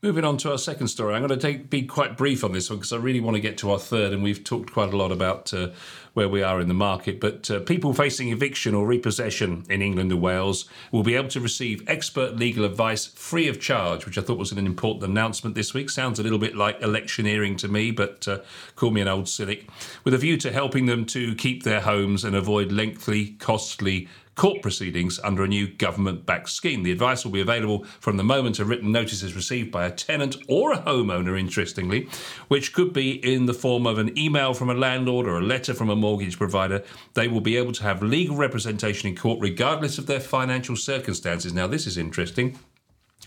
[0.03, 2.71] Moving on to our second story, I'm going to take, be quite brief on this
[2.71, 4.97] one because I really want to get to our third, and we've talked quite a
[4.97, 5.73] lot about uh,
[6.15, 7.21] where we are in the market.
[7.21, 11.41] But uh, people facing eviction or repossession in England and Wales will be able to
[11.41, 15.75] receive expert legal advice free of charge, which I thought was an important announcement this
[15.75, 15.91] week.
[15.91, 18.39] Sounds a little bit like electioneering to me, but uh,
[18.77, 19.69] call me an old cynic.
[20.05, 24.63] With a view to helping them to keep their homes and avoid lengthy, costly court
[24.63, 26.83] proceedings under a new government backed scheme.
[26.83, 29.91] The advice will be available from the moment a written notice is received by a
[29.91, 32.09] tenant or a homeowner, interestingly,
[32.49, 35.75] which could be in the form of an email from a landlord or a letter
[35.75, 36.83] from a mortgage provider.
[37.15, 41.53] They will be able to have legal representation in court regardless of their financial circumstances.
[41.53, 42.59] Now, this is interesting.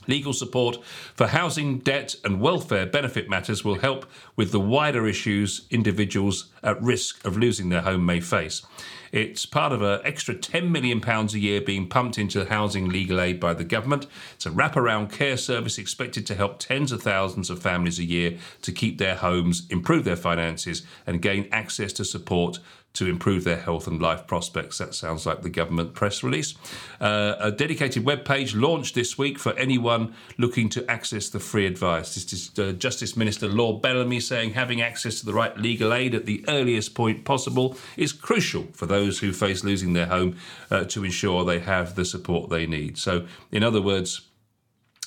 [0.07, 0.83] Legal support
[1.15, 6.81] for housing, debt, and welfare benefit matters will help with the wider issues individuals at
[6.81, 8.65] risk of losing their home may face.
[9.13, 13.39] It's part of an extra £10 million a year being pumped into housing legal aid
[13.39, 14.08] by the government.
[14.34, 18.39] It's a wraparound care service expected to help tens of thousands of families a year
[18.63, 22.58] to keep their homes, improve their finances, and gain access to support
[22.93, 24.77] to improve their health and life prospects.
[24.77, 26.53] That sounds like the government press release.
[27.01, 31.65] Uh, a dedicated web page launched this week for anyone looking to access the free
[31.65, 32.13] advice.
[32.13, 36.13] This is uh, Justice Minister Lord Bellamy saying having access to the right legal aid
[36.13, 40.38] at the earliest point possible is crucial for those who face losing their home
[40.69, 42.97] uh, to ensure they have the support they need.
[42.99, 44.29] So, in other words,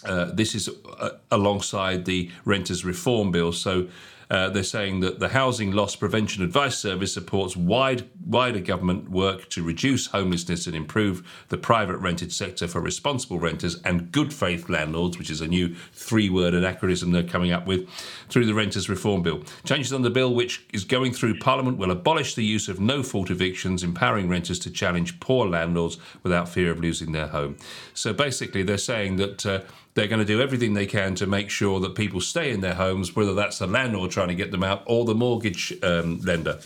[0.05, 0.69] uh, this is
[0.99, 3.53] uh, alongside the Renters Reform Bill.
[3.53, 3.89] So
[4.31, 9.49] uh, they're saying that the Housing Loss Prevention Advice Service supports wide, wider government work
[9.51, 14.69] to reduce homelessness and improve the private rented sector for responsible renters and good faith
[14.69, 17.89] landlords, which is a new three word anachronism they're coming up with,
[18.29, 19.43] through the Renters Reform Bill.
[19.65, 23.03] Changes on the bill, which is going through Parliament, will abolish the use of no
[23.03, 27.57] fault evictions, empowering renters to challenge poor landlords without fear of losing their home.
[27.95, 29.47] So basically, they're saying that.
[29.47, 29.61] Uh,
[29.95, 32.75] they're going to do everything they can to make sure that people stay in their
[32.75, 36.59] homes, whether that's the landlord trying to get them out or the mortgage um, lender.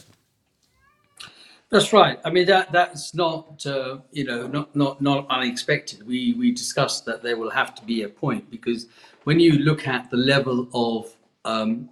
[1.70, 2.18] That's right.
[2.24, 6.04] I mean that that's not uh, you know not not not unexpected.
[6.04, 8.86] We we discussed that there will have to be a point because
[9.22, 11.88] when you look at the level of um,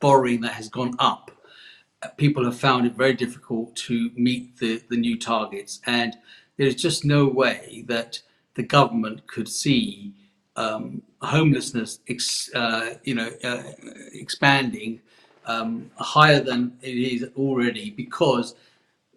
[0.00, 1.30] borrowing that has gone up,
[2.18, 6.18] people have found it very difficult to meet the the new targets, and
[6.58, 8.20] there's just no way that
[8.54, 10.12] the government could see
[10.56, 13.62] um, homelessness, ex, uh, you know, uh,
[14.12, 15.00] expanding
[15.48, 18.54] um, higher than it is already because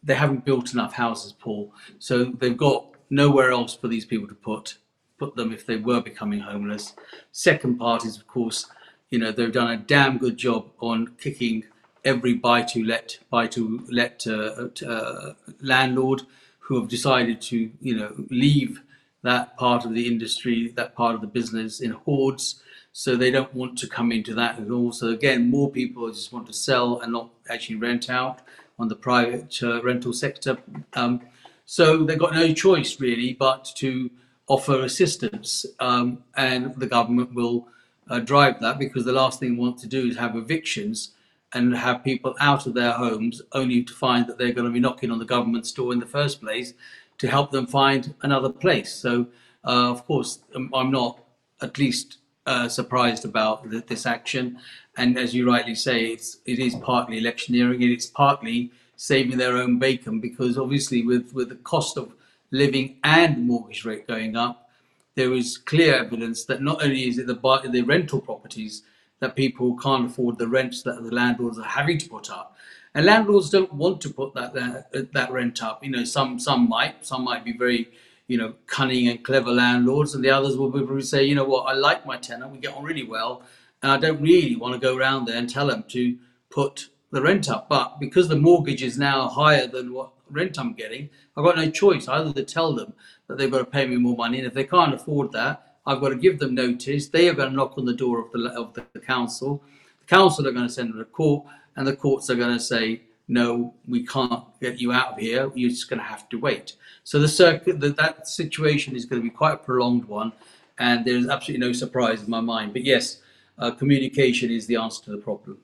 [0.04, 1.72] they haven't built enough houses, Paul.
[2.00, 4.78] So they've got nowhere else for these people to put
[5.20, 6.96] put them if they were becoming homeless.
[7.32, 8.66] Second part is, of course,
[9.12, 11.64] you know, they've done a damn good job on kicking
[12.04, 16.24] every buy to let buy to let uh, uh, landlord
[16.60, 18.82] who have decided to, you know, leave
[19.22, 22.64] that part of the industry, that part of the business in hordes.
[22.94, 24.92] So they don't want to come into that at all.
[24.92, 28.40] So again, more people just want to sell and not actually rent out
[28.78, 30.58] on the private uh, rental sector.
[30.94, 31.22] Um,
[31.66, 34.10] so they've got no choice really but to
[34.48, 37.68] offer assistance, um, and the government will
[38.10, 41.12] uh, drive that because the last thing we want to do is have evictions
[41.54, 44.80] and have people out of their homes only to find that they're going to be
[44.80, 46.74] knocking on the government's door in the first place
[47.18, 48.94] to help them find another place.
[48.94, 49.28] So,
[49.64, 51.24] uh, of course, um, I'm not
[51.62, 54.60] at least uh, surprised about this action.
[54.98, 59.58] And as you rightly say, it's it is partly electioneering and it's partly saving their
[59.58, 62.14] own bacon because obviously with with the cost of
[62.52, 64.70] living and mortgage rate going up,
[65.16, 68.84] there is clear evidence that not only is it the the rental properties
[69.20, 72.58] that people can't afford the rents that the landlords are having to put up,
[72.94, 75.84] and landlords don't want to put that that, that rent up.
[75.84, 77.90] You know, some some might, some might be very
[78.32, 81.64] you know cunning and clever landlords, and the others will probably say, you know what,
[81.64, 83.44] I like my tenant, we get on really well,
[83.82, 86.18] and I don't really want to go around there and tell them to
[86.50, 87.68] put the rent up.
[87.68, 91.70] But because the mortgage is now higher than what rent I'm getting, I've got no
[91.70, 92.94] choice either to tell them
[93.28, 96.00] that they've got to pay me more money, and if they can't afford that, I've
[96.00, 97.10] got to give them notice.
[97.10, 99.62] They are going to knock on the door of the of the council.
[100.00, 102.64] The council are going to send them to court and the courts are going to
[102.64, 105.50] say, no, we can't get you out of here.
[105.56, 106.74] You're just going to have to wait.
[107.06, 110.34] So the circuit, that, that situation is going to be quite a prolonged one,
[110.78, 112.74] and there's absolutely no surprise in my mind.
[112.74, 113.22] But yes,
[113.58, 115.60] uh, communication is the answer to the problem.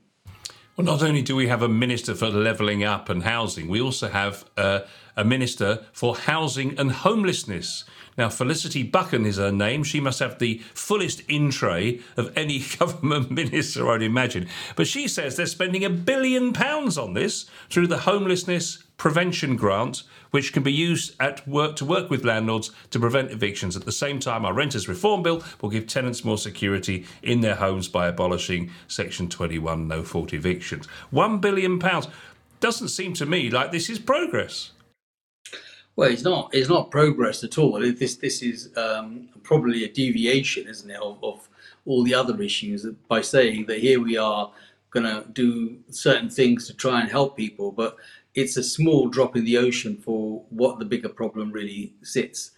[0.78, 4.07] Well, not only do we have a minister for levelling up and housing, we also
[4.07, 4.82] have uh,
[5.18, 7.84] a minister for housing and homelessness.
[8.18, 9.84] Now, Felicity Buchan is her name.
[9.84, 14.47] She must have the fullest in tray of any government minister, I'd imagine.
[14.76, 20.01] But she says they're spending a billion pounds on this through the homelessness prevention grant,
[20.32, 23.76] which can be used at work to work with landlords to prevent evictions.
[23.76, 27.55] At the same time, our renters reform bill will give tenants more security in their
[27.55, 30.88] homes by abolishing Section 21 no fault evictions.
[31.11, 32.07] One billion pounds
[32.59, 34.72] doesn't seem to me like this is progress.
[35.98, 36.54] Well, it's not.
[36.54, 37.80] It's not progress at all.
[37.82, 41.50] This this is um, probably a deviation, isn't it, of, of
[41.88, 44.52] all the other issues by saying that here we are
[44.91, 47.98] going to do certain things to try and help people, but
[48.36, 52.52] it's a small drop in the ocean for what the bigger problem really sits.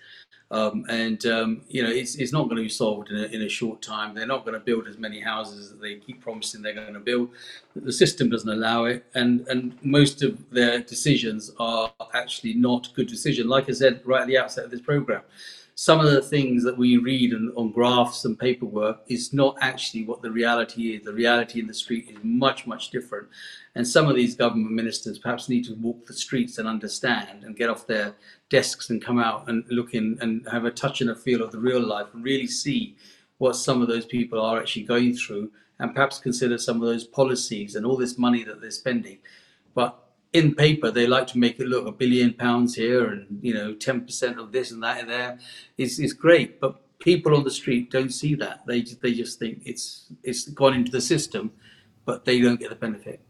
[0.52, 3.44] Um, and um, you know it's, it's not going to be solved in a, in
[3.44, 4.16] a short time.
[4.16, 7.00] They're not going to build as many houses as they keep promising they're going to
[7.00, 7.30] build.
[7.76, 13.08] The system doesn't allow it, and and most of their decisions are actually not good
[13.08, 13.48] decisions.
[13.48, 15.22] Like I said right at the outset of this program,
[15.82, 20.04] some of the things that we read on, on graphs and paperwork is not actually
[20.04, 21.06] what the reality is.
[21.06, 23.30] The reality in the street is much much different,
[23.76, 27.56] and some of these government ministers perhaps need to walk the streets and understand and
[27.56, 28.14] get off their
[28.50, 31.54] desks and come out and look in and have a touch and a feel of
[31.54, 32.98] the real life and really see
[33.38, 35.50] what some of those people are actually going through
[35.80, 39.20] and perhaps consider some of those policies and all this money that they're spending.
[39.74, 39.98] But
[40.34, 43.74] in paper, they like to make it look a billion pounds here and you know
[43.74, 45.40] 10% of this and that and there
[45.78, 46.60] is is great.
[46.60, 48.66] But people on the street don't see that.
[48.68, 51.52] They they just think it's it's gone into the system,
[52.06, 53.22] but they don't get the benefit.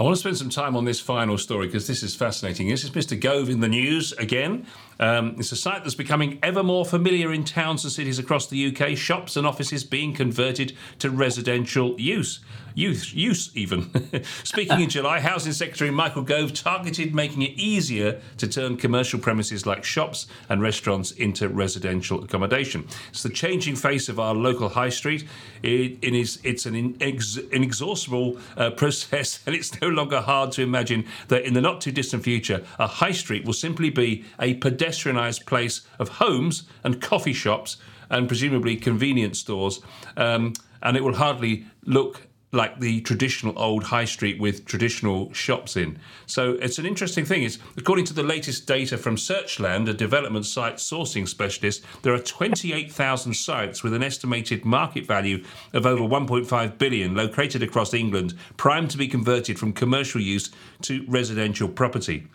[0.00, 2.70] I want to spend some time on this final story because this is fascinating.
[2.70, 3.20] This is Mr.
[3.20, 4.64] Gove in the news again.
[4.98, 8.74] Um, it's a site that's becoming ever more familiar in towns and cities across the
[8.74, 8.96] UK.
[8.96, 12.40] Shops and offices being converted to residential use
[12.74, 13.90] Use, use even.
[14.44, 19.66] Speaking in July, Housing Secretary Michael Gove targeted making it easier to turn commercial premises
[19.66, 22.86] like shops and restaurants into residential accommodation.
[23.10, 25.26] It's the changing face of our local high street.
[25.62, 30.62] It, it is, it's an inex- inexhaustible uh, process, and it's no longer hard to
[30.62, 34.54] imagine that in the not too distant future, a high street will simply be a
[34.58, 37.76] pedestrianised place of homes and coffee shops
[38.10, 39.80] and presumably convenience stores.
[40.16, 45.76] Um, and it will hardly look like the traditional old high street with traditional shops
[45.76, 45.98] in.
[46.26, 47.42] So it's an interesting thing.
[47.42, 52.18] It's according to the latest data from Searchland, a development site sourcing specialist, there are
[52.18, 58.90] 28,000 sites with an estimated market value of over 1.5 billion located across England, primed
[58.90, 60.50] to be converted from commercial use
[60.82, 62.26] to residential property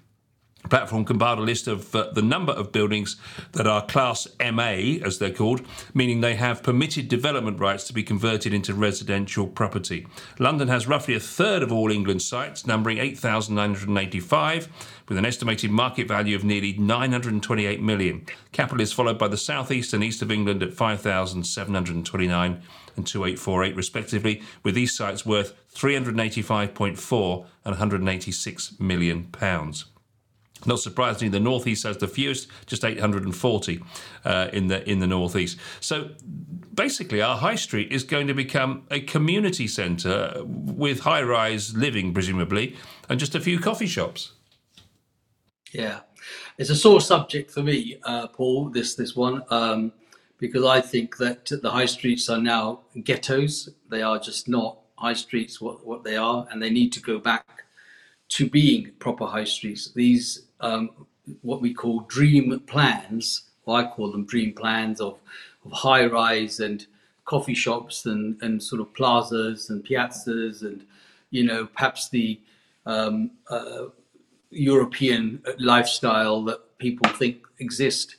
[0.70, 3.18] platform compiled a list of uh, the number of buildings
[3.54, 5.62] that are Class MA, as they're called,
[5.94, 10.08] meaning they have permitted development rights to be converted into residential property.
[10.40, 14.68] London has roughly a third of all England sites, numbering 8,985,
[15.08, 18.26] with an estimated market value of nearly 928 million.
[18.52, 22.62] Capital is followed by the southeast and east of England at 5,729
[22.98, 29.86] and 2848 respectively, with these sites worth 385.4 and 186 million pounds.
[30.66, 33.84] Not surprisingly, the northeast has the fewest, just 840
[34.24, 35.58] uh, in the in the northeast.
[35.80, 36.12] So
[36.74, 42.76] basically, our high street is going to become a community centre with high-rise living, presumably,
[43.10, 44.34] and just a few coffee shops.
[45.72, 46.00] Yeah,
[46.58, 48.70] it's a sore subject for me, uh, Paul.
[48.70, 49.44] This this one.
[49.50, 49.94] Um,
[50.38, 53.70] because I think that the high streets are now ghettos.
[53.90, 57.20] They are just not high streets what, what they are, and they need to go
[57.20, 57.64] back
[58.30, 59.92] to being proper high streets.
[59.94, 60.90] These um,
[61.42, 65.20] what we call dream plans, or I call them dream plans of,
[65.66, 66.86] of high rise and
[67.26, 70.86] coffee shops and, and sort of plazas and piazzas and,
[71.32, 72.40] you know, perhaps the
[72.86, 73.86] um, uh,
[74.52, 78.16] European lifestyle that people think exist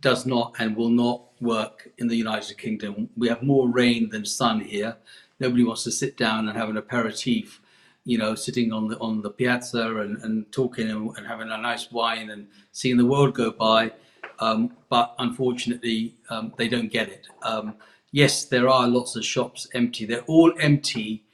[0.00, 3.10] does not and will not work in the United Kingdom.
[3.16, 4.96] We have more rain than sun here.
[5.38, 7.60] Nobody wants to sit down and have an aperitif
[8.06, 11.58] you know, sitting on the on the piazza and, and talking and, and having a
[11.58, 13.92] nice wine and seeing the world go by.
[14.38, 17.26] Um, but unfortunately, um, they don't get it.
[17.42, 17.74] Um,
[18.12, 20.06] yes, there are lots of shops empty.
[20.06, 21.24] They're all empty,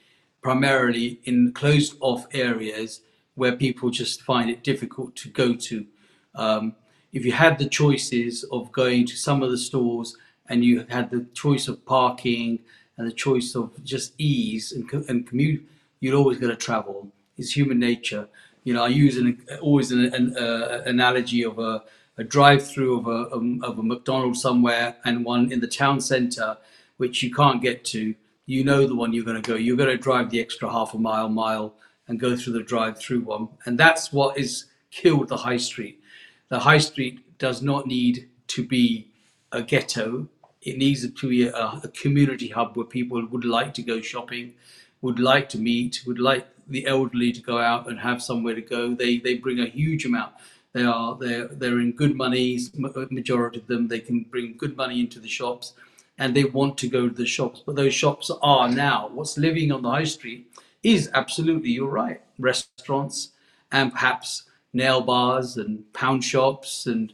[0.40, 3.02] primarily in closed off areas
[3.34, 5.86] where people just find it difficult to go to.
[6.34, 6.74] Um,
[7.12, 10.16] if you had the choices of going to some of the stores
[10.48, 12.60] and you had the choice of parking
[12.96, 15.66] and the choice of just ease and, and commute
[16.02, 17.08] you're always going to travel.
[17.38, 18.28] It's human nature.
[18.64, 21.84] You know, I use an, always an, an uh, analogy of a,
[22.18, 26.58] a drive-through of a, um, of a McDonald's somewhere and one in the town centre,
[26.96, 28.16] which you can't get to.
[28.46, 29.54] You know the one you're going to go.
[29.54, 31.76] You're going to drive the extra half a mile, mile,
[32.08, 33.48] and go through the drive-through one.
[33.64, 36.02] And that's what is killed the high street.
[36.48, 39.12] The high street does not need to be
[39.52, 40.28] a ghetto.
[40.62, 44.54] It needs to be a, a community hub where people would like to go shopping,
[45.02, 48.62] would like to meet, would like the elderly to go out and have somewhere to
[48.62, 48.94] go.
[48.94, 50.32] They they bring a huge amount.
[50.72, 52.58] They are they're they're in good money.
[52.74, 55.74] Majority of them they can bring good money into the shops,
[56.18, 57.62] and they want to go to the shops.
[57.64, 60.50] But those shops are now what's living on the high street
[60.82, 62.20] is absolutely you're right.
[62.38, 63.30] Restaurants
[63.70, 67.12] and perhaps nail bars and pound shops and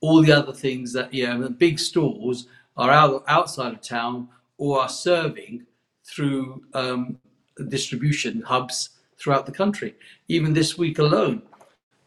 [0.00, 4.80] all the other things that yeah the big stores are out, outside of town or
[4.80, 5.66] are serving
[6.04, 7.18] through um,
[7.64, 9.94] distribution hubs throughout the country.
[10.28, 11.42] Even this week alone,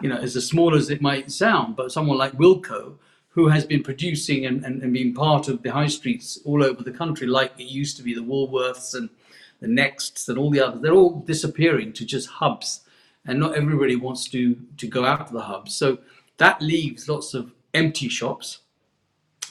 [0.01, 2.95] you know, as small as it might sound, but someone like Wilko,
[3.29, 6.83] who has been producing and, and, and being part of the high streets all over
[6.83, 9.09] the country, like it used to be the Woolworths and
[9.59, 12.81] the Nexts and all the others, they're all disappearing to just hubs.
[13.25, 15.73] And not everybody wants to, to go out to the hubs.
[15.73, 15.99] So
[16.37, 18.59] that leaves lots of empty shops.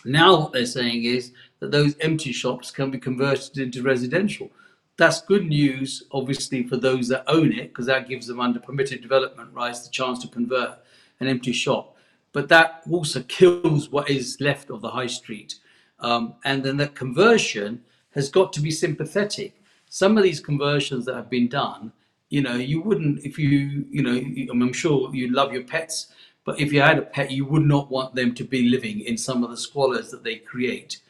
[0.04, 4.50] Now, what they're saying is that those empty shops can be converted into residential
[5.02, 9.02] that's good news, obviously, for those that own it, because that gives them, under permitted
[9.02, 10.78] development rights, the chance to convert
[11.18, 11.96] an empty shop.
[12.32, 15.56] But that also kills what is left of the high street.
[15.98, 17.82] Um, and then that conversion
[18.14, 19.60] has got to be sympathetic.
[19.88, 21.92] Some of these conversions that have been done,
[22.28, 26.12] you know, you wouldn't, if you, you know, I'm sure you love your pets,
[26.44, 29.18] but if you had a pet, you would not want them to be living in
[29.18, 31.00] some of the squalors that they create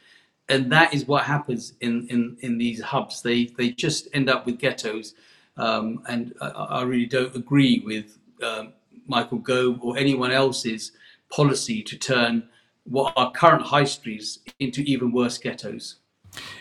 [0.52, 3.22] and that is what happens in, in, in these hubs.
[3.22, 5.14] They they just end up with ghettos,
[5.56, 8.74] um, and I, I, really don't agree with um,
[9.06, 10.92] Michael Gove or anyone else's
[11.30, 12.48] policy to turn
[12.84, 15.96] what are current high streets into even worse ghettos.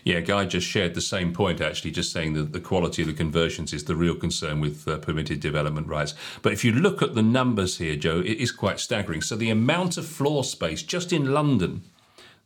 [0.03, 3.13] Yeah, Guy just shared the same point, actually, just saying that the quality of the
[3.13, 6.13] conversions is the real concern with uh, permitted development rights.
[6.41, 9.21] But if you look at the numbers here, Joe, it is quite staggering.
[9.21, 11.83] So the amount of floor space just in London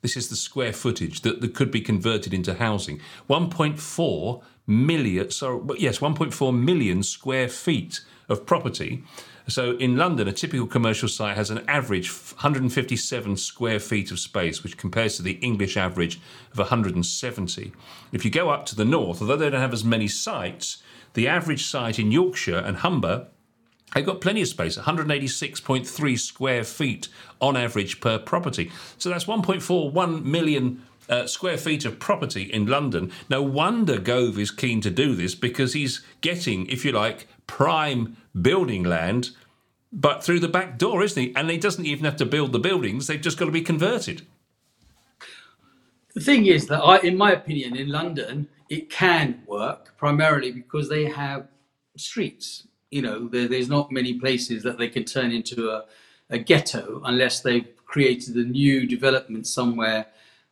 [0.06, 3.02] this is the square footage that, that could be converted into housing.
[3.28, 9.04] 1.4 million, sorry, yes, 1.4 million square feet of property.
[9.48, 14.62] So in London, a typical commercial site has an average 157 square feet of space,
[14.62, 16.20] which compares to the English average
[16.52, 17.72] of 170.
[18.12, 20.84] If you go up to the north, although they don't have as many sites,
[21.16, 23.30] the average site in Yorkshire and Humber
[23.94, 27.08] They've got plenty of space, 186.3 square feet
[27.40, 28.72] on average per property.
[28.98, 33.12] So that's 1.41 million uh, square feet of property in London.
[33.30, 38.18] No wonder Gove is keen to do this because he's getting, if you like, prime
[38.40, 39.30] building land,
[39.94, 41.36] but through the back door, isn't he?
[41.36, 44.24] And he doesn't even have to build the buildings, they've just got to be converted.
[46.14, 50.90] The thing is that, I, in my opinion, in London, it can work primarily because
[50.90, 51.48] they have
[51.98, 55.84] streets you know, there, there's not many places that they can turn into a,
[56.30, 60.08] a ghetto unless they've created a new development somewhere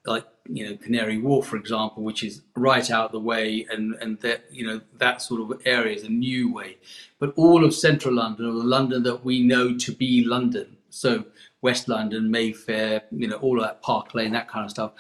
[0.05, 3.95] like you know Canary Wharf, for example, which is right out of the way, and
[4.01, 6.75] and that you know that sort of area is a new way.
[7.17, 11.23] But all of central London, or the London that we know to be London, so
[11.61, 14.91] West London, Mayfair, you know, all of that Park Lane, that kind of stuff.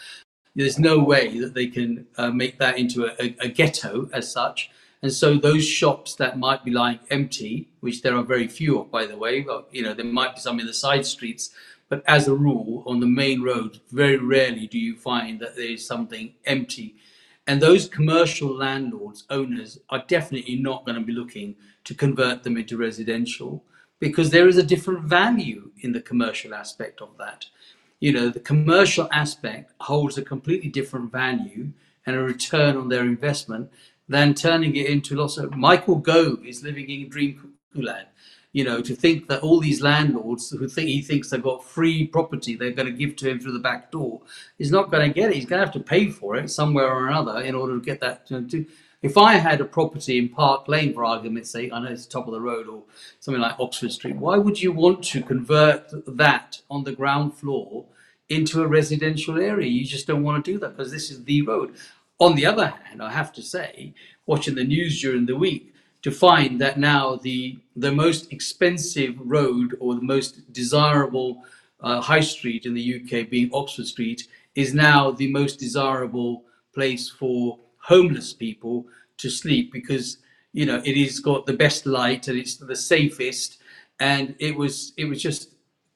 [0.55, 4.31] There's no way that they can uh, make that into a, a, a ghetto as
[4.31, 4.69] such.
[5.03, 8.89] And so those shops that might be lying empty, which there are very few of,
[8.89, 11.49] by the way, you know, there might be some in the side streets,
[11.89, 15.71] but as a rule, on the main road, very rarely do you find that there
[15.71, 16.95] is something empty.
[17.45, 22.55] And those commercial landlords, owners, are definitely not going to be looking to convert them
[22.55, 23.65] into residential
[23.99, 27.45] because there is a different value in the commercial aspect of that.
[27.99, 31.73] You know, the commercial aspect holds a completely different value
[32.05, 33.69] and a return on their investment
[34.07, 38.07] than turning it into lots of Michael Gove is living in dreamland.
[38.51, 42.05] You know, to think that all these landlords who think he thinks they've got free
[42.05, 44.21] property they're going to give to him through the back door,
[44.59, 45.35] he's not going to get it.
[45.35, 47.99] He's going to have to pay for it somewhere or another in order to get
[48.01, 48.27] that.
[48.27, 48.65] To, to,
[49.01, 52.11] if I had a property in Park Lane, for argument's sake, I know it's the
[52.11, 52.83] top of the road or
[53.19, 57.85] something like Oxford Street, why would you want to convert that on the ground floor
[58.29, 59.67] into a residential area?
[59.67, 61.75] You just don't want to do that because this is the road.
[62.23, 63.93] On the other hand, I have to say,
[64.25, 69.75] watching the news during the week, to find that now the the most expensive road
[69.81, 71.43] or the most desirable
[71.81, 77.09] uh, high street in the UK, being Oxford Street, is now the most desirable place
[77.09, 77.59] for
[77.91, 78.85] homeless people
[79.17, 80.19] to sleep because
[80.53, 83.57] you know it has got the best light and it's the safest.
[83.99, 85.49] And it was it was just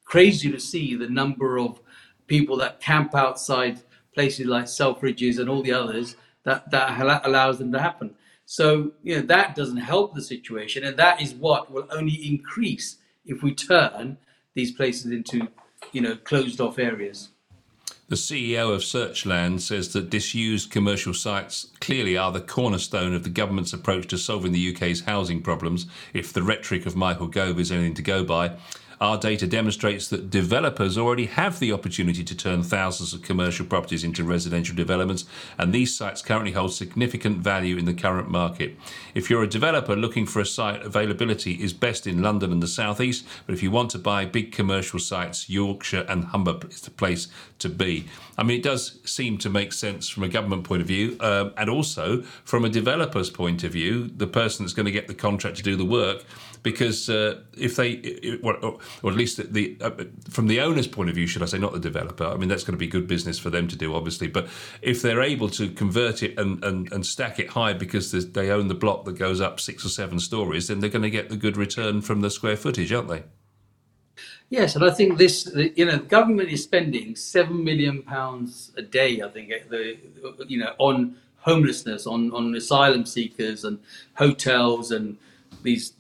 [0.03, 1.80] crazy to see the number of
[2.28, 3.80] people that camp outside
[4.18, 8.15] places like Selfridges and all the others that, that allows them to happen.
[8.47, 10.84] So, you know, that doesn't help the situation.
[10.84, 12.97] And that is what will only increase
[13.28, 14.18] if we turn
[14.55, 15.49] these places into,
[15.91, 17.30] you know, closed off areas.
[18.07, 23.30] The CEO of Searchland says that disused commercial sites clearly are the cornerstone of the
[23.30, 27.72] government's approach to solving the UK's housing problems, if the rhetoric of Michael Gove is
[27.72, 28.55] anything to go by.
[28.99, 34.03] Our data demonstrates that developers already have the opportunity to turn thousands of commercial properties
[34.03, 35.25] into residential developments,
[35.57, 38.75] and these sites currently hold significant value in the current market.
[39.13, 42.67] If you're a developer looking for a site, availability is best in London and the
[42.67, 46.91] southeast, but if you want to buy big commercial sites, Yorkshire and Humber is the
[46.91, 47.27] place
[47.59, 48.05] to be.
[48.35, 51.53] I mean, it does seem to make sense from a government point of view, um,
[51.55, 55.13] and also from a developer's point of view, the person that's going to get the
[55.13, 56.25] contract to do the work
[56.63, 59.91] because uh, if they, or, or, at least the, uh,
[60.29, 62.25] from the owner's point of view, should I say, not the developer.
[62.25, 64.27] I mean, that's going to be good business for them to do, obviously.
[64.27, 64.47] But
[64.81, 68.67] if they're able to convert it and, and, and stack it high because they own
[68.67, 71.37] the block that goes up six or seven stories, then they're going to get the
[71.37, 73.23] good return from the square footage, aren't they?
[74.49, 78.81] Yes, and I think this, you know, the government is spending seven million pounds a
[78.81, 79.21] day.
[79.21, 79.97] I think the,
[80.47, 83.79] you know, on homelessness, on on asylum seekers and
[84.13, 85.17] hotels and
[85.63, 85.93] these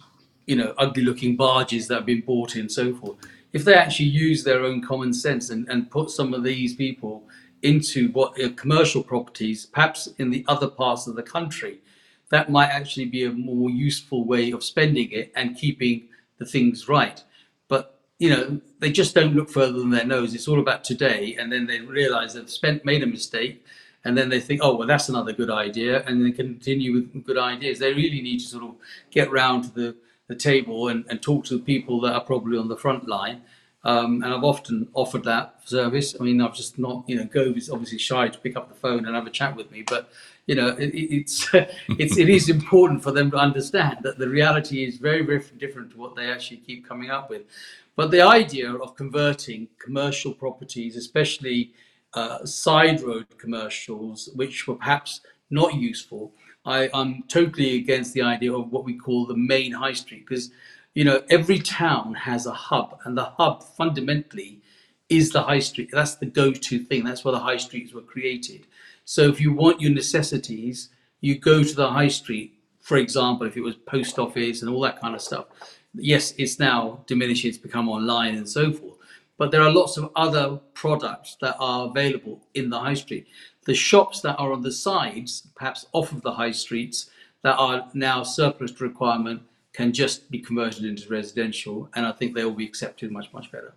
[0.47, 3.17] you know, ugly looking barges that have been bought in, so forth.
[3.53, 7.23] If they actually use their own common sense and, and put some of these people
[7.61, 11.79] into what uh, commercial properties, perhaps in the other parts of the country,
[12.29, 16.87] that might actually be a more useful way of spending it and keeping the things
[16.87, 17.23] right.
[17.67, 20.33] But you know, they just don't look further than their nose.
[20.33, 23.65] It's all about today, and then they realise they've spent made a mistake,
[24.03, 27.37] and then they think, oh well, that's another good idea, and then continue with good
[27.37, 27.79] ideas.
[27.79, 28.75] They really need to sort of
[29.11, 29.95] get round to the
[30.27, 33.41] the table and, and talk to the people that are probably on the front line.
[33.83, 36.15] Um, and I've often offered that service.
[36.19, 38.75] I mean, I've just not, you know, Gove is obviously shy to pick up the
[38.75, 40.09] phone and have a chat with me, but
[40.45, 44.83] you know, it, it's it's it is important for them to understand that the reality
[44.83, 47.43] is very very different to what they actually keep coming up with.
[47.95, 51.71] But the idea of converting commercial properties, especially
[52.13, 56.31] uh, side road commercials, which were perhaps not useful,
[56.67, 60.51] I, am totally against the idea of what we call the main high street because,
[60.93, 64.61] you know, every town has a hub, and the hub fundamentally
[65.09, 65.89] is the high street.
[65.93, 67.05] That's the go-to thing.
[67.05, 68.67] That's why the high streets were created.
[69.05, 70.89] So if you want your necessities,
[71.21, 72.53] you go to the high street.
[72.81, 75.45] For example, if it was post office and all that kind of stuff.
[75.93, 77.49] Yes, it's now diminishing.
[77.49, 78.97] It's become online and so forth.
[79.37, 83.27] But there are lots of other products that are available in the high street
[83.67, 87.09] the shops that are on the sides, perhaps off of the high streets,
[87.43, 89.43] that are now surplus to requirement
[89.73, 93.51] can just be converted into residential, and I think they will be accepted much, much
[93.51, 93.73] better.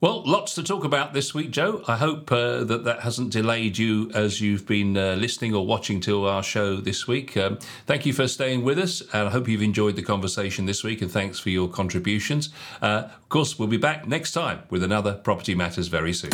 [0.00, 1.82] Well, lots to talk about this week, Joe.
[1.88, 6.00] I hope uh, that that hasn't delayed you as you've been uh, listening or watching
[6.02, 7.36] to our show this week.
[7.36, 10.84] Um, thank you for staying with us, and I hope you've enjoyed the conversation this
[10.84, 12.50] week, and thanks for your contributions.
[12.80, 16.30] Uh, of course, we'll be back next time with another Property Matters very soon.